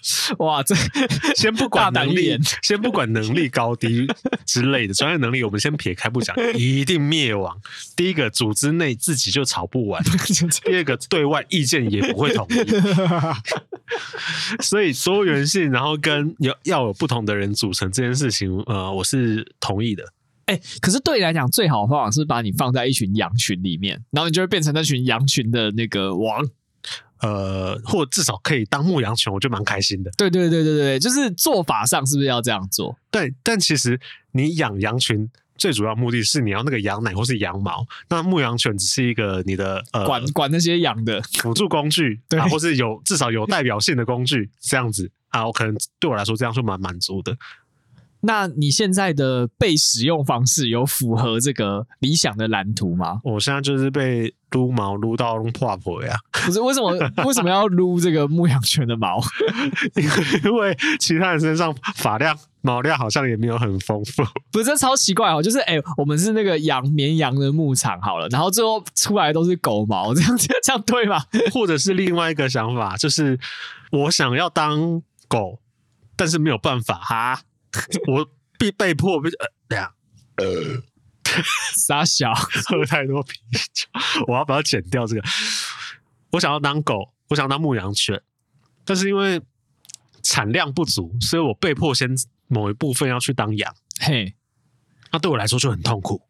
[0.38, 0.74] 哇，这
[1.36, 4.06] 先不管能力，先不管能力高低
[4.46, 7.56] 之类的专业能力，我们先撇开不讲，一定灭亡。
[7.94, 10.02] 第一个，组织内自己就吵不完；
[10.64, 12.54] 第二个，对外意见也不会统一。
[14.62, 20.04] 所以多元性，然后跟要要有不同的人组成这件事情，呃，我是同意的。
[20.46, 26.44] 哎、欸，可是对你来讲，最好的方法是把你放在一群羊群里面，然后你就会变成那群羊群的那个王。
[27.20, 30.10] 呃，或至少可以当牧羊犬，我就蛮开心的。
[30.16, 32.96] 对对对对对，就是做法上是不是要这样做？
[33.10, 34.00] 对，但其实
[34.32, 47.36] 你养羊群最主要目的是你要那个羊奶或是羊毛，那牧羊犬只是一个你的呃管管那些羊的辅助工具， 对、啊，或是有至少有代表性的工具这样子啊，我可能对我来说这样就蛮满足的。
[48.22, 53.20] 那你现在的被使用方式有符合这个理想的蓝图吗？
[53.24, 56.14] 我现在就是被撸毛撸到弄破破呀！
[56.44, 56.92] 不是为什么
[57.24, 59.20] 为什么要撸这个牧羊犬的毛？
[60.44, 64.22] 因为其他人身上发量毛量好像也没有很丰富。
[64.52, 65.42] 不是，这超奇怪哦！
[65.42, 71.22] 就是哎、欸，我们是那个羊绵羊的牧场好了，然后最后出来都是狗毛，这样这样对吗？
[71.52, 73.38] 或者是另外一个想法，就是
[73.92, 75.58] 我想要当狗，
[76.16, 77.40] 但是没有办法哈。
[78.06, 79.92] 我被被迫被呃，呀，
[80.36, 80.82] 呃，
[81.76, 83.38] 傻小喝太多啤
[83.72, 83.86] 酒，
[84.26, 85.22] 我要不要剪掉这个？
[86.32, 88.20] 我想要当狗，我想要当牧羊犬，
[88.84, 89.40] 但是因为
[90.22, 92.08] 产量不足，所以我被迫先
[92.46, 93.74] 某一部分要去当羊。
[94.00, 94.34] 嘿，
[95.12, 96.22] 那对我来说就很痛苦。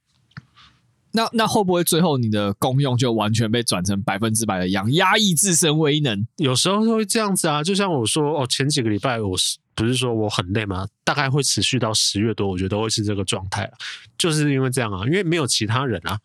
[1.12, 6.26] 那那会不会最后你的功用就完全被转成百分之百的羊，压抑自身威能？
[6.36, 10.86] 有时候会这样子啊，就像我说哦，前几个礼拜我是不是说我很累吗？
[11.04, 13.70] 大概会持续到十月多，我觉得都会是这个状态，
[14.16, 16.18] 就是因为这样啊，因为没有其他人啊。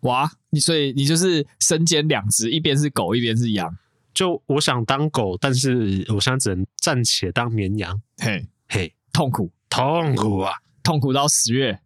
[0.00, 3.76] 哇，你所以你就是身兼两职，一边是狗，一边是羊。
[4.14, 8.00] 就我想当狗，但是我现在只能暂且当绵羊。
[8.18, 11.80] 嘿，嘿，痛苦，痛苦啊，痛苦到十月，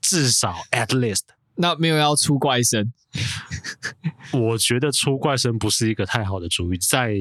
[0.00, 1.35] 至少 at least。
[1.56, 2.92] 那没有要出怪声，
[4.32, 7.16] 我觉得出怪声不是一个太好的主意，在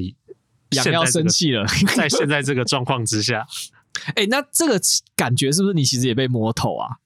[0.71, 3.45] 想要生气了， 在现在这个状况之下，
[4.07, 4.79] 哎、欸，那这个
[5.15, 6.97] 感觉是不是你其实也被摸透啊？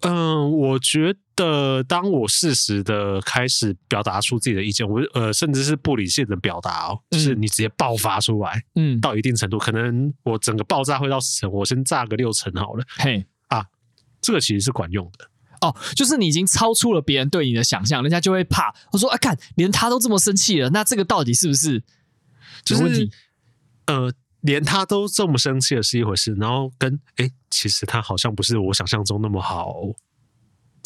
[0.00, 13.24] 嗯，我觉得当我适时的开始表达出自己的意见，我呃，甚至是不理性的表达哦，嗯、就是你直接爆发出来，嗯，到一定程度，可能我整个爆炸会到十层，我先炸个六层好了，嘿。
[13.48, 13.64] 啊，
[14.20, 15.30] 这个其实是管用的。
[15.60, 18.74] 哦，就是你已经超出了别人对你的想象，人家就会怕。
[18.92, 21.82] 我说，啊，看，连他都这么生气了，那这个到底是不是
[22.64, 23.10] 就是问题？
[23.86, 29.74] 呃，连他都这么生气了是一回事，然后跟哎，其实他好像不是我想象中那么好。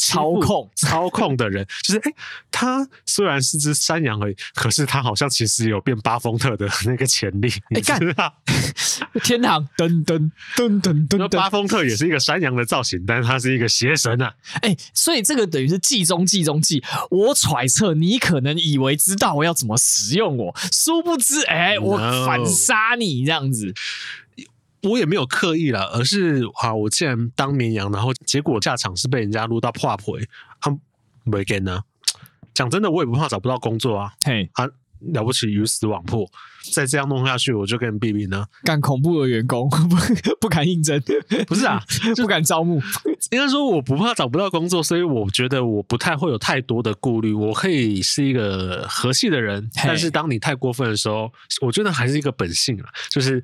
[0.00, 2.16] 操控 操控的人，就是哎、欸，
[2.50, 7.48] 他虽然是只山羊而已，可是他好像其实有变巴丰特的那个潜力。
[7.74, 8.00] 哎、欸，干！
[9.22, 14.32] 天堂噔噔噔噔噔，巴丰特也是一个山羊的造型，但是他是一个邪神啊！
[14.62, 16.82] 哎、欸，所以这个等于是计中计中计。
[17.10, 23.74] 我揣测你可能以为知道我要怎么使用我，殊不知哎、欸，我反杀你这样子。
[24.82, 30.04] 我也没有刻意啦，而是啊，我既然当绵羊，然后结果下场是被人家撸到破皮，
[30.60, 30.76] 他
[31.24, 31.82] 没给呢。
[32.54, 34.12] 讲真的，我也不怕找不到工作啊。
[34.24, 34.66] 嘿，啊，
[35.12, 36.24] 了不起鱼死网破，
[36.72, 38.44] 再这样弄下去，我就跟人比比呢。
[38.64, 39.96] 干恐怖的员工不
[40.40, 41.00] 不敢应征，
[41.46, 41.82] 不是啊，
[42.16, 42.80] 不敢招募。
[43.30, 47.32] 应该说我不怕找不到工作，所以我觉得我不太会有太多的顾虑。
[47.32, 53.42] 我可以是一个和气的人，但是当你太过分的时候，我觉得还是一个本性啊，就是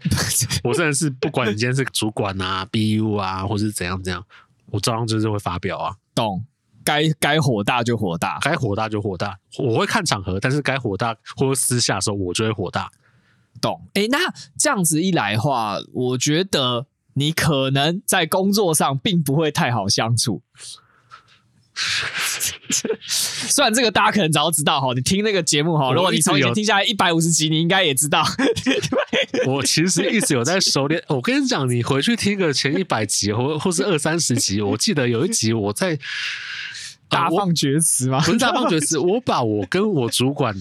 [0.64, 4.24] 我真的是不管你今天是主管啊、BU 啊，或是怎样怎样，
[4.70, 5.94] 我照样就是会发表啊。
[6.14, 6.44] 懂？
[6.86, 9.36] 该该火大就火大，该火大就火大。
[9.58, 12.88] 我会看场合，但是该火大或者私下的时候，我就会火大。
[13.60, 13.82] 懂？
[13.92, 14.18] 哎、欸，那
[14.58, 16.86] 这样子一来的话，我觉得。
[17.18, 20.42] 你可能在工作上并不会太好相处，
[23.06, 28.22] 虽然这个大家可能早就知道哈，你听那个节目哈，如果你从前听下来一百五十集，你应该也知道。
[29.46, 31.02] 我其实一直有在熟练。
[31.08, 35.98] 我跟你讲，你回去听个前一百集或或是二三十集，我记得有一集我在
[37.08, 38.20] 大放厥词吗？
[38.20, 40.54] 不是大放厥词， 我把我跟我主管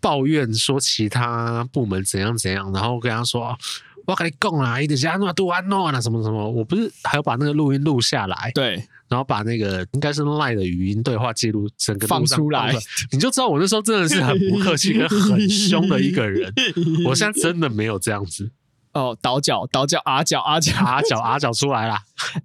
[0.00, 3.56] 抱怨说其他部门怎样怎样，然后跟他说。
[4.06, 8.74] 我跟你讲啊，一点是安诺杜安诺啊，什么什么，我不是还要把那个录音录下来，对，
[9.08, 12.70] 然后把那个应该是 Line 的语音对话记录整个放出来，
[13.12, 16.52] 你就知道我那时候真的是很不客气跟很凶的一个人。
[17.08, 18.50] 我现在真的没有这样子。
[18.94, 22.02] 哦，倒脚倒脚啊脚啊脚啊脚啊脚出来啦。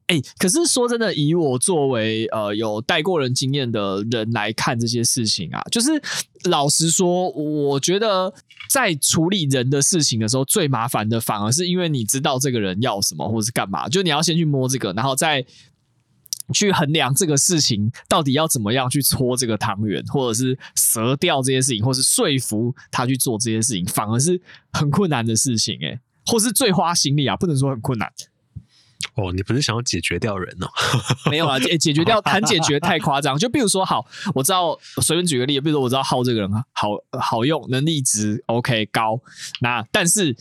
[0.07, 5.89] 哎、欸，可是说真的，以我作为呃有带过人经验的人来看这些事情啊，就是
[6.45, 8.33] 老实说，我觉得。
[8.69, 15.43] 在处理人的事情的时候，最麻烦的反而是因为你知道这个人要什么或是干嘛，就你要先去摸这个，然后再
[16.53, 24.39] 去衡量这个事情到底要怎么样去搓这个汤圆，或者是折掉这些事情，或是说服他去做这些事情，反而是
[24.71, 25.99] 很困难的事情，诶，
[26.29, 28.11] 或是最花心力啊，不能说很困难。
[29.15, 30.67] 哦，你不是想要解决掉人哦？
[31.29, 33.37] 没有啊，解解决掉 谈解决太夸张。
[33.37, 36.89] 就比如说，好，我知道，随便举个例子，比如说我知道浩这个人好
[37.19, 39.19] 好用，能力值 OK 高，
[39.61, 40.35] 那但是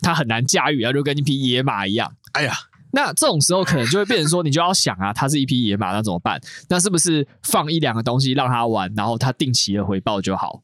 [0.00, 2.14] 他很难驾驭啊，就跟一匹野马一样。
[2.32, 2.54] 哎呀，
[2.92, 6.40] 那这种时候可能就会变成说，你就要想啊， 他是一匹野马，那怎么办？
[6.68, 10.62] 那是不是放一两个东西让他玩，然后他定期的回报就好？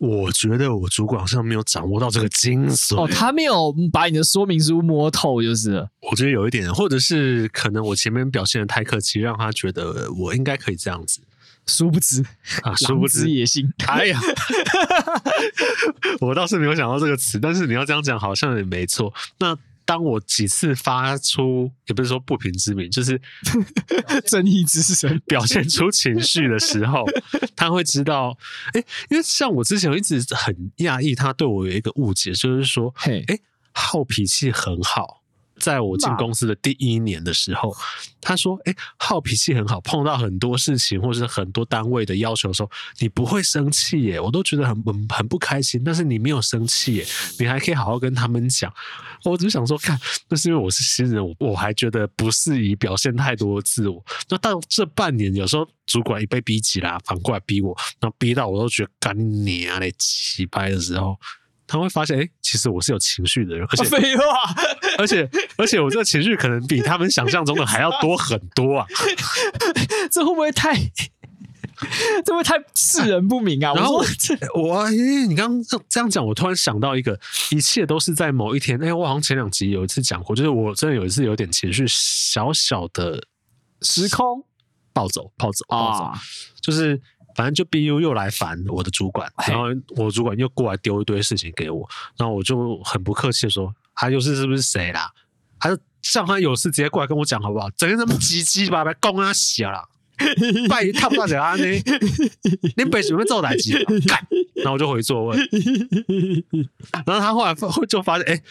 [0.00, 5.90] 我觉得我主管好像没有掌握到这个精髓哦，他没有把你的说明书摸透，就是了。
[6.10, 11.20] 我觉得有一点，或者是可能我前面表现的太客气，让他觉得我应该可以这样子。
[11.66, 12.24] 殊不知
[12.62, 13.70] 啊，殊不知野心。
[13.86, 14.18] 哎呀，
[16.20, 19.12] 我倒是没有想到这个词，但是你要这样讲，好像也没错。
[19.38, 19.56] 那。
[19.90, 23.20] 当我几次发出，也不是说不平之名，就是
[24.24, 27.04] 正义之声， 表现出情绪的时候，
[27.56, 28.38] 他会知道，
[28.72, 33.40] 哎、欸，因为像我之前我一直很讶异，他对我有一个误解，就是说，哎、欸，
[33.72, 35.19] 好脾气很好。
[35.60, 37.76] 在我进公司的第一年的时候，
[38.20, 45.82] 他说：“哎，好脾气很好，碰到很多事情或是很多单位的要求的时候，你不会生气耶，我都觉得很很很不开心。
[45.84, 47.06] 但是你没有生气耶，
[47.38, 48.72] 你还可以好好跟他们讲。
[49.24, 54.02] 我只想说，看，那是因为我是新人，我我还觉得不适宜表现太多自我。
[54.28, 61.18] 那到这半年，有时候主管一被逼急了，反过来逼我，然后逼到我都觉得干你啊嘞，起拍的时候。”
[61.70, 64.24] 他会发现，哎、欸，其实我是有情绪的人，而且 废话，
[64.98, 68.86] 而且而且我这个情绪可能比他们想象中的还要多很多啊！
[70.10, 70.74] 这会不会太，
[72.24, 73.72] 这会不会太世人不明啊？
[73.72, 74.04] 然后我，
[74.60, 77.16] 我，哎、欸，你刚刚这样讲，我突然想到一个，
[77.52, 78.76] 一切都是在某一天。
[78.82, 83.22] 哎、欸，我好像前两集有一次讲过，就是我真的有一次有点情绪小小的
[83.82, 84.44] 时空
[84.92, 86.20] 暴走，暴走，暴走，啊、
[86.60, 87.00] 就是。
[87.40, 89.64] 反正就 BU 又来烦我的主管，然后
[89.96, 95.10] 我主管又过来丢一堆事情给我，然后我就很不客气的说：“他又是是不是谁啦？”
[95.58, 97.70] 他就像他有事直接过来跟我讲好不好？
[97.78, 99.88] 整天这么唧唧巴巴，讲啊写啦，
[100.68, 101.64] 拜他不大嘴啊呢？
[102.76, 103.82] 你北什么做代志？
[104.06, 104.20] 干！
[104.56, 105.38] 然后我就回座位，
[107.06, 107.54] 然后他后来
[107.88, 108.42] 就发现，哎、欸，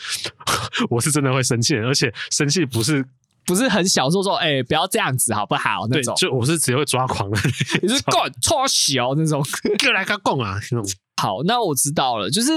[0.89, 3.05] 我是真的会生气，而且生气不是。
[3.49, 5.87] 不是很小说说，哎、欸，不要这样子好不好？
[5.89, 7.39] 那种，就我是只会抓狂的，
[7.81, 9.43] 你是够超小那种，
[9.83, 10.87] 过来个供啊那种。
[11.19, 12.51] 好，那我知道了，就是，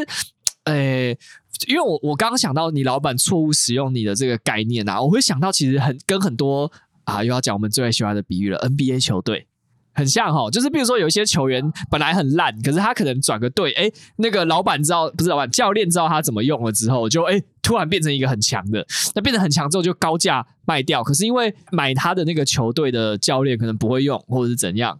[0.64, 1.18] 哎、欸，
[1.66, 6.70] 因为我我刚刚想到你老板错误使用你的这个概念啊，我会想到其实很跟很多
[7.04, 9.46] 啊，又要讲我们最喜欢的比喻了，NBA 球队。
[9.94, 18.86] 很像哈，就是比如说有一些球员本来很烂，可是他可能转个队，哎，那个老板知道不是老板，教练知道他怎么用了之后，就哎突然变成一个很强的。
[19.14, 24.98] 那变得很强之后就高价卖掉，可是因为买他的那个球队的教练可能不会用，或者是怎样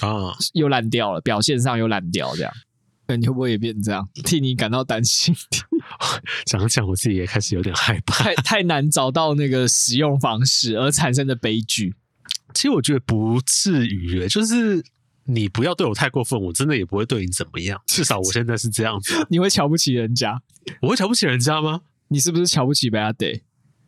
[0.00, 2.52] 啊，又烂掉了，表现上又烂掉，这样，
[3.06, 4.08] 那 你会不会也变成这样？
[4.24, 5.34] 替你感到担心。
[6.46, 11.94] 讲讲我自己也开始有点害怕，太太难找到那个使用方式而产生的悲剧。
[12.54, 14.84] 其实我觉得不至于，就是
[15.24, 17.80] 你不要对我太过分，我真的也不会对你怎么样。
[17.86, 19.26] 至少我现在是这样子。
[19.30, 20.40] 你会瞧不起人家？
[20.80, 21.80] 我会瞧不起人家吗？
[22.08, 23.40] 你是不是瞧不起 Bad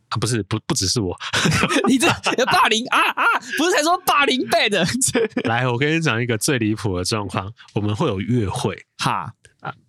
[0.09, 0.17] 啊？
[0.19, 1.17] 不是，不不只是我。
[1.89, 2.07] 你这
[2.45, 3.23] 霸凌啊啊！
[3.57, 4.85] 不是才说霸凌 Bad？
[5.47, 9.33] 来，我跟你讲一个最离谱的状况，我们会有约会哈。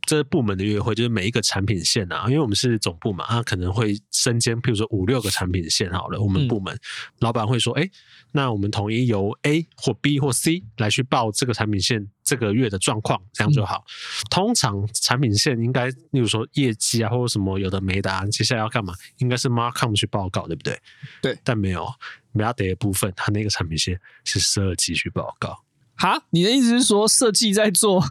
[0.07, 6.81] 这部门的月会就是每一个产品线啊，因为我们是总部嘛，它可能会身兼，譬如说五六个产品线好了，我们部门、嗯、
[7.19, 7.87] 老板会说，哎，
[8.33, 13.85] 那我们统一由 A 或 B 或 C 来去报这个产品线这个月的状况，这样就好。
[13.87, 20.81] 嗯、通常产品线应该，例如说业绩啊，或者什么有的没的、啊，接下来要干嘛，应该是 Markcom 去报告，对不对？
[21.21, 21.87] 对，但没有
[22.33, 25.63] Meta 的部分，它那个产品线是设计去报告。
[25.97, 28.03] 哈，你的意思是说设计在做？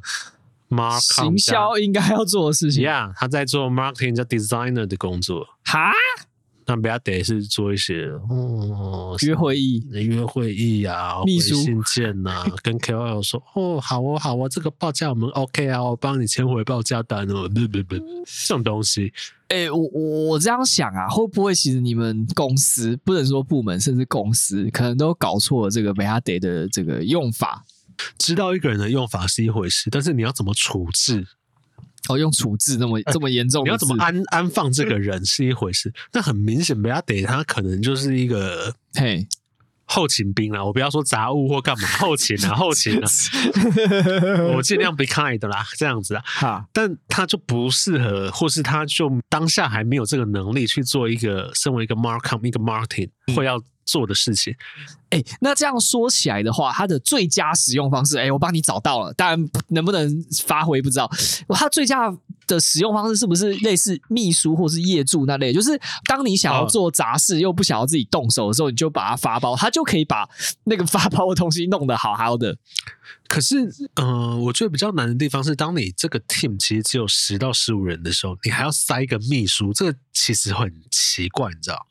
[1.00, 5.46] 行销应该要做的事情，Yeah，他在做 marketing 加 designer 的工作。
[5.64, 5.92] 哈，
[6.68, 19.14] 那比较得是做一些哦约会议、约会议啊、秘书信件呐、啊， 跟 KOL 说哦，好哦，好哦，这个报价我们 OK 啊，我帮你签回报价单哦，不不不，这种东西。
[19.50, 27.64] 哎、欸，我我我这样想啊，会不会其实你们公司不能说部门，甚至公司可能都搞错了这个比较得的这个用法？
[28.18, 31.26] 知道一个人的用法是一回事，但是你要怎么处置？
[32.08, 35.92] 哦，用处置那么这么严重、呃，你要怎么安安放这个人是一回事。
[36.14, 39.28] 那很明显，不要得他可能就是一个嘿
[39.86, 40.64] 后勤兵啦。
[40.64, 43.10] 我不要说杂物或干嘛，后勤啊，后勤啊，
[44.56, 46.22] 我尽量 be kind 啦，这样子啊。
[46.24, 53.60] 哈，但他就不适合，或是他就当下还没有这个能力去做一个身为一个 marketing 一个 marketing 会要。
[53.86, 54.54] 做的事情，
[55.10, 61.10] 哎、欸，那这样说起来的话，它的最佳使用方式，哎、欸，我帮你找到了，当然能不能发挥不知道。
[61.50, 62.12] 它最佳
[62.48, 65.54] 的使用方式是不是类似秘书或是业主那类？
[65.54, 70.28] 就是当你想要做杂事又不想要自己动手的时候，你就把它发包，它就可以把
[70.66, 72.58] 那个发包的东西弄得好好的。
[73.28, 73.66] 可是，
[73.96, 81.88] 嗯、呃，我觉得比较难的地方是，当你这个 team 其实只有十到十五人的时候，你还要塞一个秘书，这个其实很奇怪，你知道？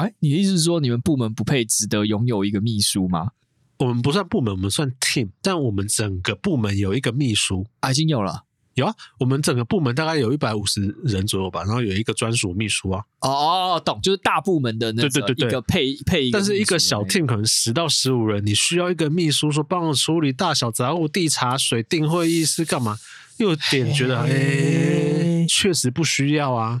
[0.00, 3.32] 哎，你的意思是说，你们部门不配值得拥有一个秘书吗？
[3.78, 8.44] 我们不算部门，我们算 team，但我们整个部门有一个秘书，啊，已经有了。
[8.74, 13.04] 有啊，我们整个部门大概有一百五十人左右吧，然后有一个专属秘书啊。
[13.20, 22.96] 哦，懂，就是大部门的那个对对对对一个配配一个，但是一个小 team 可能十到十五人，你需要一个秘书说帮我处理大小杂物、递茶水、订会议室干嘛？
[23.38, 26.80] 有点觉得哎，确实不需要啊。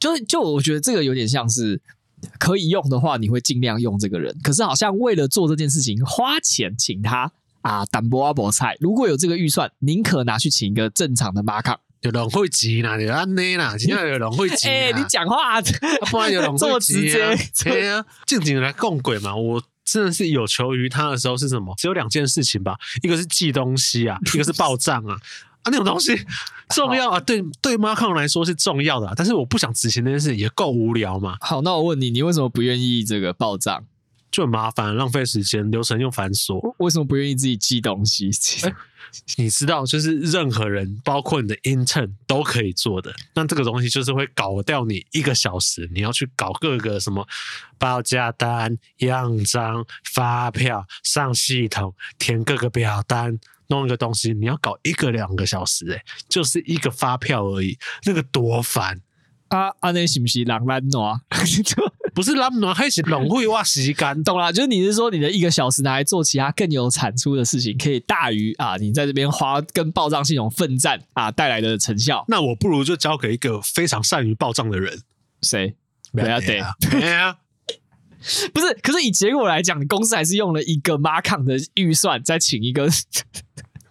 [0.00, 1.80] 就就我觉得这个有点像是
[2.38, 4.36] 可以用的话，你会尽量用这个人。
[4.42, 7.30] 可是好像为了做这件事情花钱请他
[7.60, 8.76] 啊，淡薄阿伯菜。
[8.80, 11.78] 如果有这个预算，宁可拿去请一个正常的马卡。
[12.00, 14.66] 有人会急啦，有安内啦，现在有人会急。
[14.66, 15.62] 哎， 你讲话、啊、
[16.10, 17.70] 不然有人会急、啊、这么直接。
[17.70, 19.36] 对啊，静静来供鬼嘛。
[19.36, 21.74] 我真的是有求于他的时候是什么？
[21.76, 25.18] 只有两件事情吧，一个是寄东西啊，一个是报账啊。
[25.62, 26.16] 啊，那种东西
[26.70, 31.36] 重要啊，对对，Marcom 来说是重要的、啊，但是我不想执行那件事，也够无聊嘛。
[31.40, 33.84] 好，那我问你，你为什么不愿意这个报账？
[34.30, 36.74] 就很麻烦，浪费时间，流程又繁琐。
[36.78, 38.30] 为什么不愿意自己寄东西？
[38.62, 38.74] 欸
[39.36, 43.12] 你知道，就是任何人，包括你的 intern 都可以做的。
[43.34, 47.26] 那这个东西就是会搞掉你一个小时，你要去搞各个什么
[47.76, 53.36] 报价单、样章、发票、上系统、填各个表单、
[53.70, 59.00] 弄一个东西，你要搞一个两个小时，诶，就是一个发票而已，那个多烦
[59.48, 59.68] 啊！
[59.80, 61.18] 啊，那是不是浪漫暖？
[62.12, 64.24] 不是那么暖，还是浪费我时间。
[64.24, 72.24] 懂啦，就是你是说你的一个小时拿来做其他更有产出的事情，可以大于啊你在这边花跟报账系统奋战啊带来的成效。
[72.28, 75.00] 那我不如就交给一个非常善于报账的人。
[75.42, 75.74] 谁？
[76.12, 76.74] 不要对啊，
[78.52, 78.72] 不是。
[78.82, 82.88] 可是以结果来讲，你公司还是用了一个 Marcom 的预算，再请一个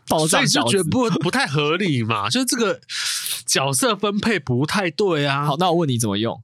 [0.07, 2.29] 报账，就觉得不不太合理嘛？
[2.29, 2.79] 就是这个
[3.45, 5.45] 角色分配不太对啊。
[5.45, 6.41] 好，那我问你怎么用？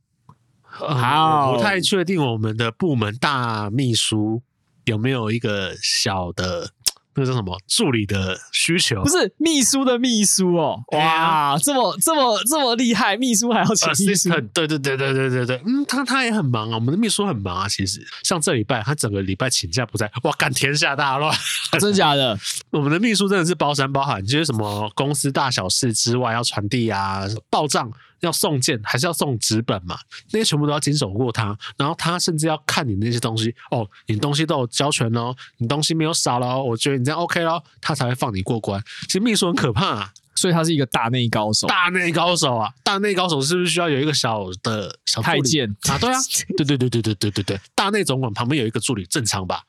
[0.64, 4.44] 好，我不太确定我们的部门大秘书
[4.84, 6.72] 有没有一个小的。
[7.16, 9.02] 那个叫什么助理的需求？
[9.02, 10.80] 不是秘书的秘书哦！
[10.92, 14.30] 哇，这么这么这么厉害，秘书还要请秘书？
[14.54, 17.68] 对对对对对对对，嗯，他他也很忙啊，我们的秘书很忙啊。
[17.68, 21.36] 其实像这礼拜，他整个礼拜请假不在，哇，干天下大乱，
[21.80, 22.38] 真的假的？
[22.72, 27.90] 我们的秘书真的是包山包海，就是什么公司大小事之外要传递啊，报账。
[28.22, 29.98] 要送件还是要送纸本嘛？
[30.32, 38.82] 那些全部都要经手过他，然后他甚至要看你那些东西哦，你东西都有交全哦，你东西没有少了哦，我觉得你这样 OK 咯，他才会放你过关。
[39.04, 45.98] 其实秘书很可怕啊，所以他是一个大内高手，大内高手啊，大内高手是不是需要有一个小的小太监啊？
[46.00, 46.18] 对啊，
[46.58, 49.64] 对对对对对对对对，大内总管旁边有一个助理，正常吧？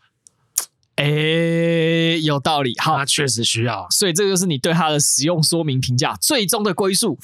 [0.97, 7.19] 哎、欸，有道理，好，他确实需要，所以这就是你对他的使用说明评价最终的归宿。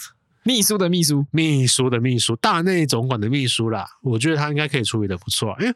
[0.45, 5.75] 秘书的秘书，秘书的秘书，大内总管的秘书啦，我觉得他应该可以处理的不错，因为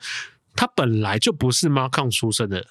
[0.54, 2.66] 他本来就不是 Marcom 出身的，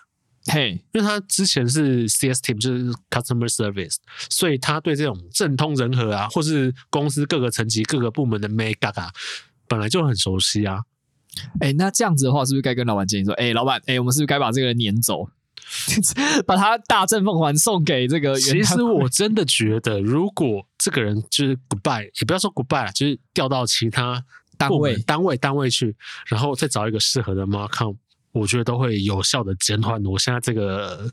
[0.47, 3.95] 嘿，因为他之前是 CS team，就是 Customer Service，
[4.29, 9.11] 所以他对这种政通人和啊，或是公司各个层级、各个部门的 Make up 啊，
[9.67, 10.81] 本来就很熟悉啊。
[11.59, 15.29] 哎、欸，那这样子的话，是不是该跟老板建议说，哎、欸，老板，哎、欸，我们是不是该把这个人撵走？
[16.45, 18.35] 把他大正奉还送给这个。
[18.35, 24.23] 其实我真的觉得，如果这个人就是 goodbye，也不要说 goodbye，就是调到其他
[24.57, 25.95] 单位、单位、单位去，
[26.27, 27.95] 然后再找一个适合的 markom，
[28.31, 31.09] 我觉得都会有效的减缓我现在这个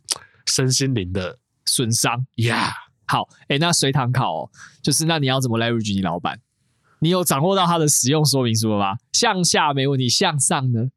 [0.47, 2.25] 身心灵的损伤。
[2.37, 2.73] 呀、yeah，
[3.07, 4.51] 好，哎，那随堂考、哦，
[4.83, 6.39] 就是那你要怎么 leverage 你老板？
[7.01, 8.97] 你有掌握到他的使用说明书了吗？
[9.13, 10.91] 向下没问题，向上呢？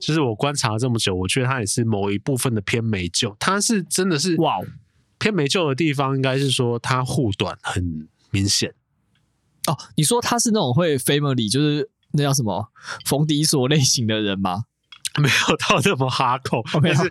[0.00, 3.36] 就是我观察了这么久，我觉得他也是某一部分的偏没救。
[3.38, 4.56] 他是真的是哇，
[5.18, 8.74] 偏没救的地方应该是说他护短很明显。
[9.66, 12.68] 哦，你说他是那种会 family，就是那叫什么
[13.04, 14.64] 冯迪索类型的人吗？
[15.18, 17.10] 没有到那么哈口，但是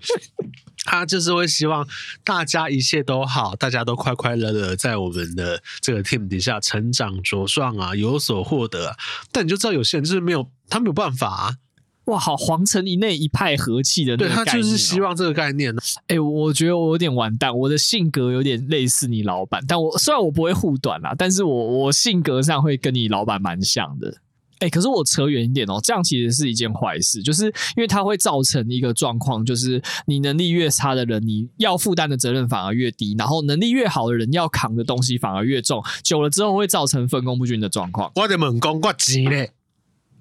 [0.83, 1.87] 他就是会希望
[2.23, 8.95] 大家一切都好，大家都快快乐乐在我们的这个 team 底下成长茁壮啊，有所获得啊。
[9.31, 11.57] 但你就知道有些人就是没有，他没有办法啊。
[12.05, 15.75] 哇，好，皇城以内一派和气的那个概念，哦，对，他就是希望这个概念。
[16.07, 24.17] 哎、欸，我觉得我有点完蛋，我的性格有点类似你老板，但我虽然我不会护短啦，但是我我性格上会跟你老板蛮像的。
[24.59, 38.09] 哎、欸，可是我扯远一点哦，这样其实是一件坏事，就是因为它会造成一个状况，就是你能力越差的人，你要负担的责任反而越低，然后能力越好的人要扛的东西反而越重，久了之后会造成分工不均的状况。
[38.15, 39.51] 我的猛攻，我急嘞。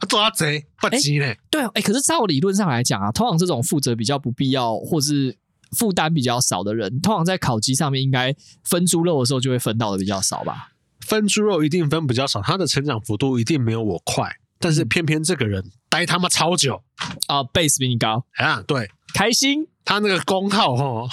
[0.05, 5.37] 抓贼不急嘞，对啊，哎、欸，可是照理论上来讲啊，通常这种负责比较不必要或是
[5.77, 8.35] 负担比较少的人，通常在烤鸡上面应该
[8.65, 10.71] 分猪肉的时候就会分到的比较少吧？
[11.01, 16.83] 分猪肉一定分比较少，他的成长幅度一定没有我快，但是偏偏这个人待他妈超久。
[17.27, 18.25] 啊，base 比你高。
[18.37, 21.09] 啊，对，开心他那个功耗哦，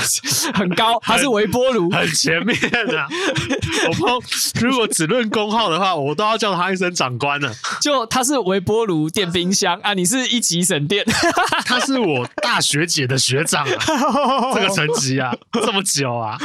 [0.54, 2.56] 很高，他是微波炉，很前面
[2.96, 3.08] 啊。
[3.88, 7.52] 我不如果只论功耗的话，我都要叫他一声长官了。
[7.80, 11.04] 就他是微波炉电冰箱啊，你是一级省电。
[11.64, 16.36] 他是我大学姐的学长啊，这个成绩啊，这么久啊，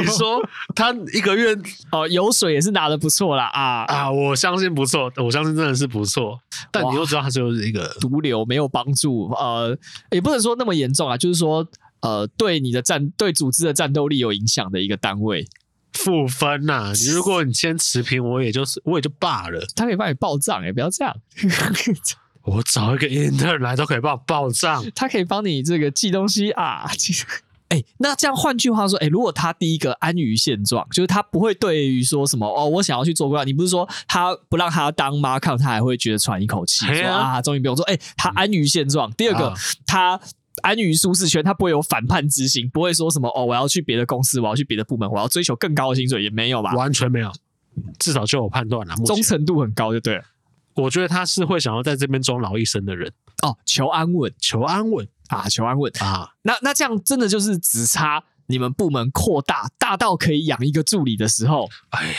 [0.00, 0.40] 你说
[0.74, 1.56] 他一个月
[1.90, 6.38] 哦油水也是拿的不错啦啊啊，我相信不错，我相信真的是不错。
[6.70, 9.76] 但你又知道他就是一个毒瘤，没有帮助，呃，
[10.10, 11.16] 也不能说那么严重啊。
[11.24, 11.66] 就是说，
[12.02, 15.48] 呃，对你的战对组织的战斗力有影响的一个单位，
[15.94, 16.92] 负分呐、啊。
[17.14, 19.66] 如果你先持平，我也就是我也就罢了。
[19.74, 21.16] 他可以帮你报账，哎，不要这样。
[22.44, 26.86] 我找一个 intern 来都可以帮我报账，他可以帮你这个寄东西啊。
[26.92, 27.24] 其实，
[27.70, 39.10] 哎，那这样换句话说，哎，如果他第一个安于现状，就是他不会对于说什么哦，我想要去做官，你不是说他不让他当 mark，他还会觉得喘一口气，说啊，终于不用做，哎，他安于现状。
[39.12, 39.54] 第二个，啊、
[39.86, 40.20] 他。
[40.62, 46.72] 安于舒适圈，他不会有反叛之心，不会说什么哦，我要去别的公司，我要去别的部门，我要追求更高的薪水，也没有吧？
[46.74, 47.32] 完全没有，
[47.98, 50.24] 至少就我判断了，忠诚度很高，就对了。
[50.74, 56.30] 我觉得他是会想要在这边终老一生的人哦，求安稳，求安稳啊，求安稳啊。
[56.42, 62.14] 那那这样真的就是只差你们部门扩大，大到可以养一个助理的时候，哎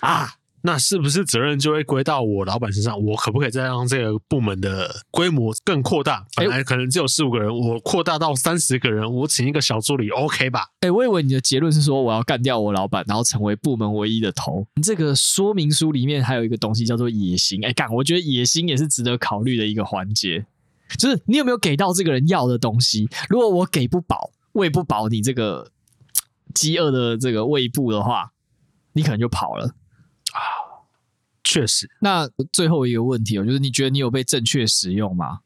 [0.00, 0.34] 啊。
[0.62, 3.00] 那是不是责任就会归到我老板身上？
[3.00, 6.26] 我可不可以再让这个部门的规模更扩大？
[6.36, 10.66] 本来可能只有四五个人，我扩大到三十个人，我请一个小助理，OK 吧？
[10.80, 14.66] 哎、欸，我以为你的结论是说我要干掉我老板，然后成为部门唯一的头。
[14.82, 17.64] 这个说明书里面还有一个东西叫做野心。
[17.64, 20.44] 哎、欸，干，我觉得野心也是值得考虑的一个环节，
[20.98, 23.08] 就是你有没有给到这个人要的东西？
[23.28, 25.70] 如果我给不饱，喂不饱你这个
[26.52, 28.32] 饥饿的这个胃部的话，
[28.94, 29.72] 你可能就跑了。
[30.38, 30.86] 啊，
[31.42, 31.90] 确实。
[32.00, 35.40] 那最后一个问题哦，就是你觉得你有被正确使用吗？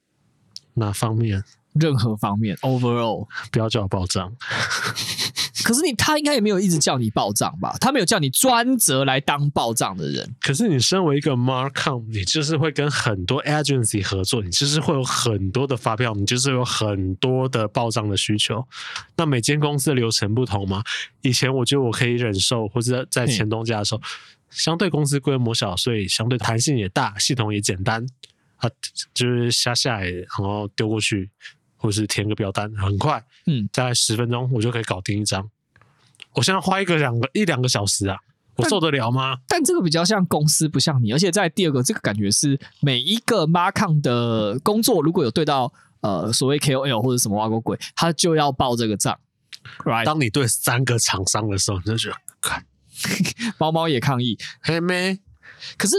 [0.74, 1.45] 哪方面？
[1.74, 4.30] 任何方面，overall， 不要叫我报账。
[5.64, 7.74] 可是你他应该也没有一直叫你报账吧？
[7.80, 10.34] 他没有叫你专责来当报账的人。
[10.40, 18.66] 可是你身为一个 marcom，你就是会跟很多 agency 合作，你就是会有很多的发票，你就是有很多的报账的需求。
[19.16, 20.82] 那每间公司的流程不同吗？
[21.22, 24.01] 以前我觉得我可以忍受，或者在前东家的时候。
[24.53, 28.07] 相对公司规模小，所以相对弹性也大，系统也简单
[28.57, 28.70] 啊，
[29.12, 31.30] 就是下下来，然后丢过去，
[31.76, 35.50] 或是填个表单，很快，嗯，大概十分钟我就可以搞定一张。
[36.34, 38.16] 我现在花一个两个一两个小时啊，
[38.57, 39.36] 我受得了吗？
[39.48, 49.18] 但，但这个比较像公司，不像你，而且在第二个，这个感觉是每一个 m a r k o n 的工作，如果有对到呃所谓 KOL 或者什么挖沟鬼，他就要报这个账。
[49.84, 50.05] Right?
[50.05, 52.64] 当你对三个厂商的时候，你就觉得看。
[53.59, 55.18] 猫猫也抗议，嘿咩？
[55.76, 55.94] 可是，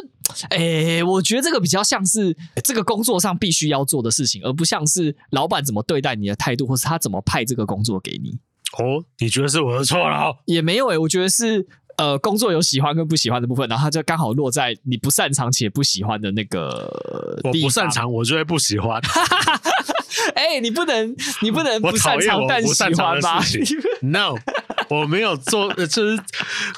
[0.50, 8.38] 哎、欸，我觉得这个比较像是这个工作上必须要做的事情，而不像是老板怎么对待你的态度，或是他怎么派这个工作给你。
[8.78, 10.36] 哦，你觉得是我的错了？
[10.46, 17.40] 也没有哎、欸，我觉得是呃，工作有喜欢跟不喜欢的部分，然后他就刚好落在你不擅长且不喜欢的那个。
[17.44, 19.00] 我不擅长，我就会不喜欢。
[20.36, 23.42] 哎、欸，你不能，你不能不擅长但喜欢吧？
[24.02, 24.36] No。
[24.90, 26.20] 我没有做，就是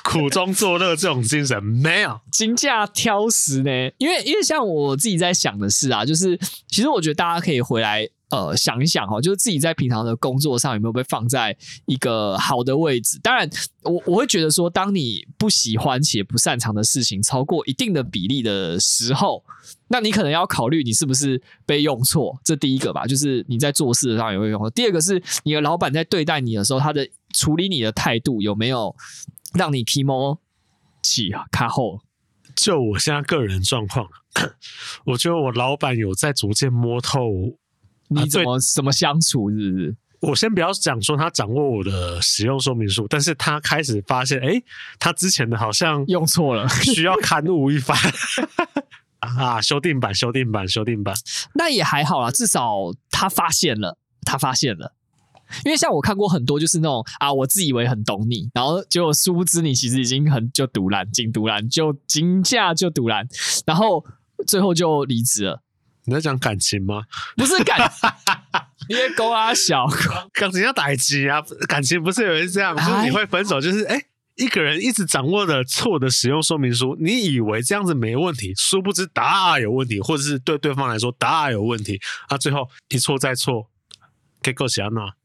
[0.04, 2.20] 苦中作乐这种精神，没有。
[2.32, 3.72] 金价挑食呢？
[3.98, 6.38] 因为因为像我自己在想的是啊，就是
[6.68, 13.20] 其实我觉得大家可以回来呃想一想哦，就是自己在平常的工作上有没有被放在一个好的位置。
[13.22, 13.50] 当然，
[13.84, 19.44] 我我会觉得说，当你不喜欢且不擅长的事情超过一定的比例的时候，
[19.88, 22.38] 那你可能要考虑你是不是被用错。
[22.44, 24.70] 这第一个吧，就是你在做事上有没有用错。
[24.72, 27.08] 第二个是你的老板在对待你的时候，他的。
[27.36, 28.96] 处理你的态度有没有
[29.54, 30.40] 让你提莫
[31.04, 32.02] 起卡后？
[32.56, 34.08] 就我现在个人状况，
[35.06, 37.30] 我觉得我老板有在逐渐摸透
[38.08, 39.96] 你怎么怎么相处，是不是？
[40.22, 44.62] 我先不要讲说他掌握我的使用说明书，但是他开始发现，哎，
[44.98, 47.98] 他之前的好像用错了，需要勘误一番
[49.20, 51.14] 啊，修订版，修订版，修订版。
[51.56, 54.94] 那也还好啦，至少他发现了，他发现了。
[55.64, 63.28] 因为像我看过很多，就是那种啊，我自以为很懂你，然后结果殊不知你其实已经很就赌烂，进赌烂就金价就赌烂，
[63.66, 64.06] 然后
[64.48, 65.62] 最后就离职了。
[66.08, 67.02] 你在讲感情吗？
[67.36, 68.10] 不是感情，
[68.90, 69.88] 因为勾啊小
[70.34, 74.00] 感情要打击啊， 感情不是有人这样，就是你会分手，就是哎，
[74.36, 83.72] 一个人一直掌握着错的使用说明书，你以为这样子没问题，殊不知答案有问题，或者是对对方来说答案有问题，啊，最后一错再错，
[84.44, 85.16] 给够钱了。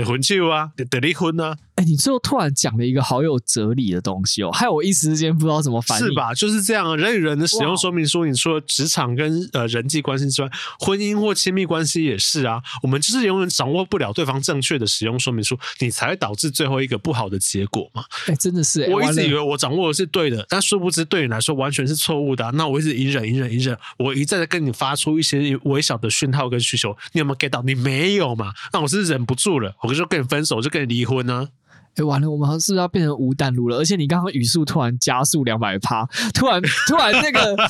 [0.00, 0.20] 离婚
[0.50, 1.56] 啊，得得离婚啊。
[1.80, 6.06] 哎、欸，你最后突然讲了一个好有哲理的东西哦，害我一时之间不知道怎么反应。
[6.06, 6.34] 是吧？
[6.34, 12.60] 就是这样，人与人的使用说明书，你除了职场跟呃人际关系之外，婚姻或亲密关系也是啊。
[12.82, 18.04] 我们就是永远掌握不了对方正确的使用说明书，你才会导致最后一个不好的结果嘛。
[18.26, 22.50] 哎、欸，真的是、欸，我一直以为我掌握的是对的，但殊不知对你来说完全是错误的、啊。
[22.52, 27.62] 那我一直隐忍、隐忍、隐忍，我一再的跟你发出一些微小的讯号跟需求，你有没有 get 到？
[27.62, 28.52] 你没有嘛？
[28.70, 31.48] 那我是忍不住了，我就跟你分手，我就跟你离婚呢、啊。
[31.96, 33.78] 哎，完了，我们好像是不是要变成无弹路了？
[33.78, 37.56] 而且你刚刚语速突然加速两百趴，突然突然那个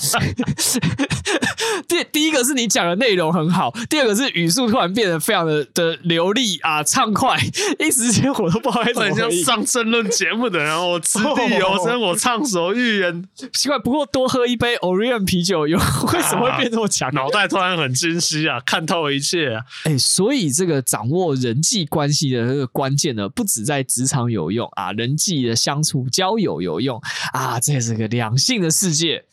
[1.88, 7.36] 第第一个是你讲的内容很好，第二个是语速突然变得非常的的流利啊畅快，
[7.78, 9.14] 一时间我都不好意思。
[9.14, 13.24] 像上争论节目的人，然后我掷地有声，我畅所欲言。
[13.52, 17.12] 奇怪，不过多喝一杯 Orion 啤酒有为什么会变这么强？
[17.14, 19.62] 脑袋突然很清晰啊，看透了一切啊！
[19.84, 27.00] 哎，所以这个掌握人际关系的这个关键呢，不止在职常有用啊，人际的相处、交友有用
[27.32, 29.24] 啊，这是个两性的世界，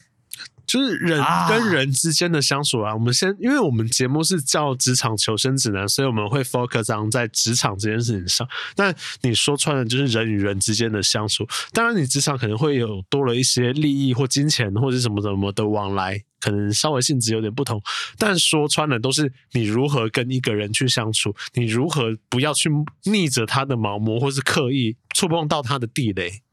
[0.67, 2.91] 就是人跟人之间的相处啊。
[2.91, 8.47] 啊我们先，因为我们节目是叫职场求生指南，所以我们会 focus on 在职场这件事情上。
[8.75, 11.47] 但你说穿了，就是人与人之间的相处。
[11.73, 16.21] 当然，你职场可能会有多了一些利益或金钱或者什么什么的往来。
[16.39, 17.81] 可能稍微性质有点不同，
[18.19, 22.69] 但说穿了都是你如何跟一个人去相处，你如何不要去
[23.05, 26.43] 逆着他的毛毛，或是刻意触碰到他的地雷。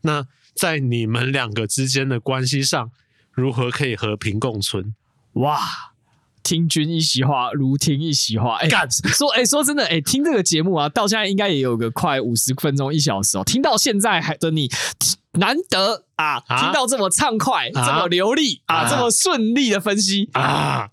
[0.00, 0.26] 那
[0.56, 2.90] 在你们两个之间的关系上，
[3.34, 4.94] 如何可以和平共存？
[5.34, 5.58] 哇！
[6.42, 8.56] 听君一席话，如听一席话。
[8.56, 13.42] 哎、说哎、欸，说真的，哎、欸，听这个节目啊，到现在应该也有个快五十分钟一小时哦。
[13.42, 14.70] 听到现在还的你，
[15.32, 20.90] 难得啊，啊听到这么畅快、啊、这么流利啊，啊这么顺利的分析啊，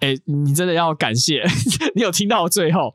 [0.00, 1.44] 哎、欸，你真的要感谢
[1.94, 2.92] 你有听到最后。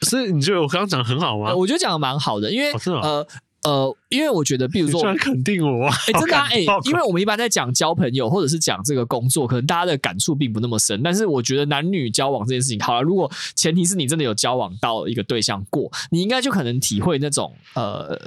[0.00, 1.54] 所以你觉得我刚刚讲很好吗？
[1.54, 3.28] 我觉得讲的蛮好的，因为、哦、呃。
[3.62, 11.00] 呃，因为我觉得，比如说，然肯定我，哎、欸，真的、啊，哎、欸，因为我们一般在讲交朋友，或者是讲这个工作，可能大家的感触并不那么深。
[11.00, 18.18] 但是我觉得男女交往这件事情，好了，如果前提是你真的有交往到一个对象过，你应该就可能体会那种呃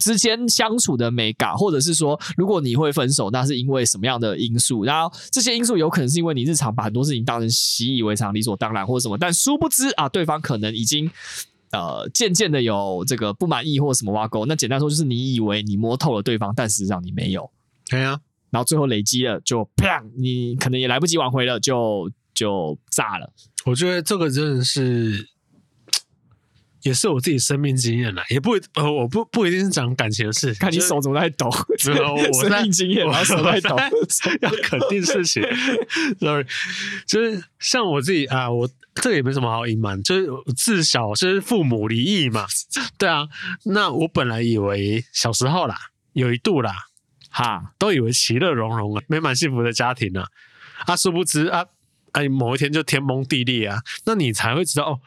[0.00, 4.82] 之间相处的美感，或者是说，如果你会分手，那是因为什么样的因素？
[4.82, 11.08] 然后这些因素有可能是因为你日常把很多事情当成习以为常、理所当然，或者什么，但殊不知啊，对方可能已经。
[11.74, 17.50] 呃，渐渐的有这个不满意或什么挖沟，那简单说就是你以为你摸透了对方，但实际上你没有。
[17.90, 18.20] 对啊，
[18.50, 23.32] 然后最后累积了，就啪，你可能也来不及挽回了，就就炸了。
[23.64, 25.28] 我觉得这个真的是，
[26.82, 31.50] 也是我自己生命经验了，也不呃，我不不一定是讲感情的事，看你手怎么在抖，
[31.86, 33.76] 没有，我 生命经验，然后手在抖，
[34.42, 35.42] 要肯定事情。
[36.20, 36.46] Sorry，
[37.06, 38.70] 就是像我自己啊，我。
[39.02, 42.46] 这个也没什么好隐瞒，就是自小就是父母离异嘛，
[42.96, 43.26] 对啊。
[43.64, 45.76] 那我本来以为小时候啦，
[46.12, 46.74] 有一度啦，
[47.28, 50.28] 哈，都以为其乐融融啊，美满幸福的家庭啊，
[50.86, 51.64] 啊，殊不知啊，
[52.12, 53.82] 哎，某一天就天崩地裂啊。
[54.06, 55.00] 那你才会知道哦，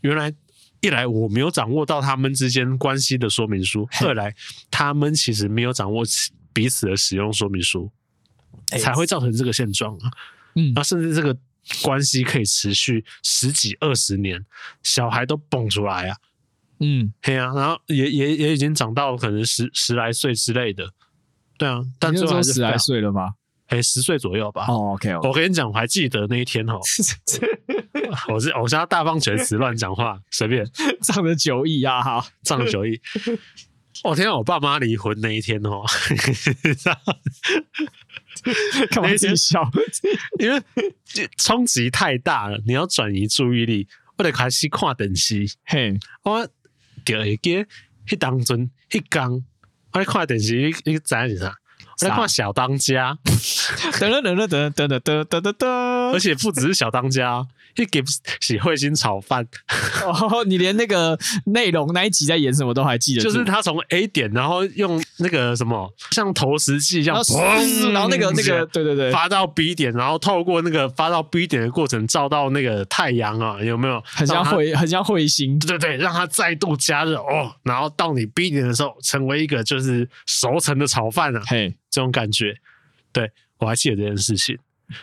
[0.00, 0.32] 原来
[0.80, 4.34] 一来我没有掌握到他们之间关系的说明书，二来
[4.70, 6.02] 他们其实没有掌握
[6.54, 7.92] 彼此的使用说明书，
[8.80, 10.10] 才会造成这个现状啊。
[10.54, 11.36] 嗯，啊，甚至这个。
[11.82, 14.44] 关系可以持续十几二十年，
[14.82, 16.16] 小孩都蹦出来啊，
[16.80, 20.90] 嗯，对啊，然后也也也已经长到可能十十来岁之类的，
[21.58, 23.34] 对啊，但最后还是十来岁了吗？
[23.68, 24.66] 哎，十岁左右吧。
[24.68, 25.26] 哦，OK，, okay.
[25.26, 26.78] 我跟你讲，我还记得那一天哦，
[28.28, 30.64] 我是我现在大放厥词乱讲话， 随便
[31.00, 33.00] 仗着酒意啊，哈，仗着酒意。
[34.04, 35.82] 我 天啊，我爸妈离婚那一天哦。
[38.90, 39.68] 干嘛自己笑？
[40.38, 40.62] 因为
[41.38, 43.88] 冲击太大了，你要转移注意力。
[44.16, 46.48] 我得开始看电视，嘿，我
[47.04, 47.66] 就会记得
[48.06, 49.44] 迄当阵迄工，
[49.92, 51.52] 我咧看电视，你你知影是啥？
[52.00, 55.52] 我在看小当家， 噔噔噔噔噔噔噔噔噔。
[55.52, 57.46] 噔，而且不只是小当家。
[57.76, 58.00] 一给
[58.40, 59.44] 洗彗星炒饭。
[60.04, 63.20] 哦，你连那个内容那一集在演什么都还记得？
[63.20, 67.16] 就是他从 A 点，然后用那个什么像投石器一样，
[67.92, 74.00] 然后那个那个对对对，发到 B 点，然后透过那个发到 B 点的过程照到那个太阳啊，有没有？
[74.06, 82.56] 很像彗，很像彗星，对对对，让它再度加热哦，然后到你 B 点的时候，成为一个就是熟成的炒饭啊，嘿，这种感觉，
[83.12, 84.58] 对，我还记得这件事情。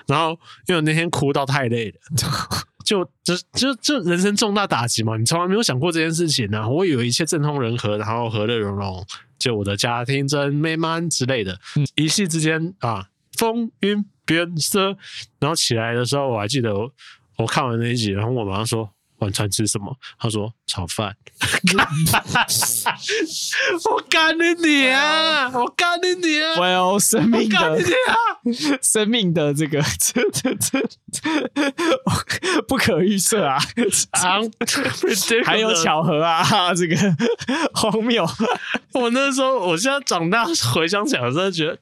[0.06, 0.32] 然后，
[0.68, 1.98] 因为我那天哭到太累了，
[2.84, 6.68] 就就就就人生重大打击嘛，你从来没有想过这件事情呢、啊。
[6.68, 9.06] 我以为一切正通人和，然后和乐融融，
[9.40, 11.58] 就我的家庭真美满之类的。
[11.78, 14.98] 嗯、一夕之间啊，风云变色。
[15.40, 16.92] 然后起来的时候，我还记得我，
[17.38, 19.96] 我看完那一集，然后我马上说，晚餐吃什么？
[20.20, 21.16] 他说炒饭。
[23.90, 25.50] 我干你你啊！
[25.54, 26.60] 我干你你啊！
[26.60, 27.94] 我有生命的，我干你你
[28.74, 28.80] 啊！
[28.82, 30.82] 生命的这个这这这
[32.68, 33.58] 不可预测啊！
[35.46, 36.74] 还有巧合啊！
[36.74, 36.96] 这个
[37.74, 38.28] 荒谬。
[38.94, 41.78] 我那时候，我现在长大回想起来，我真的觉得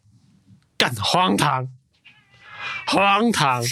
[0.77, 1.67] 干荒唐，
[2.85, 3.63] 荒唐。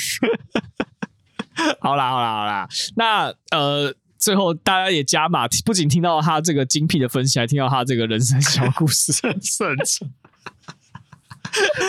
[1.82, 9.34] 好啦好啦好啦，那呃，最后大家也加码，不仅听到他这个精辟的分析，还听到他这个人生小故事，算
[9.86, 10.06] 是。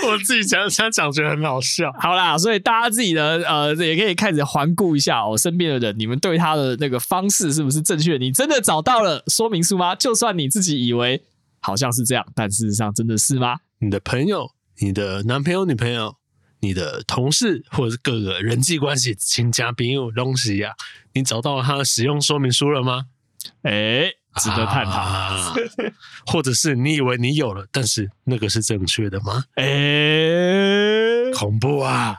[0.06, 1.92] 我自己讲想讲觉得很好笑。
[1.98, 8.16] 好啦，所以大家自己的呃，也可以开始环顾一下我、喔、身边的人，你们对他的那个方式是不是正确？
[8.16, 9.94] 你真的找到了说明书吗？
[9.94, 11.22] 就算你自己以为
[11.60, 13.56] 好像是这样，但事实上真的是吗？
[13.80, 14.48] 你的朋友、
[14.80, 16.17] 你的男朋友、女朋友。
[16.60, 20.72] 你的同事或者是各个人际关系、亲家朋友东西呀，
[21.12, 23.06] 你找到了他的使用说明书了吗？
[23.62, 25.54] 哎、欸，值得探讨、啊。
[26.26, 29.44] 或者是你以为你有了，但是那个是正确的吗？
[29.54, 32.16] 哎、欸，恐怖啊！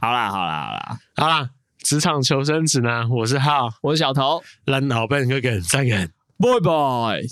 [0.00, 7.22] 好啦，好啦，好啦，好啦，职场求生指南，我是浩，我是小头，蓝老板哥哥再见，拜拜。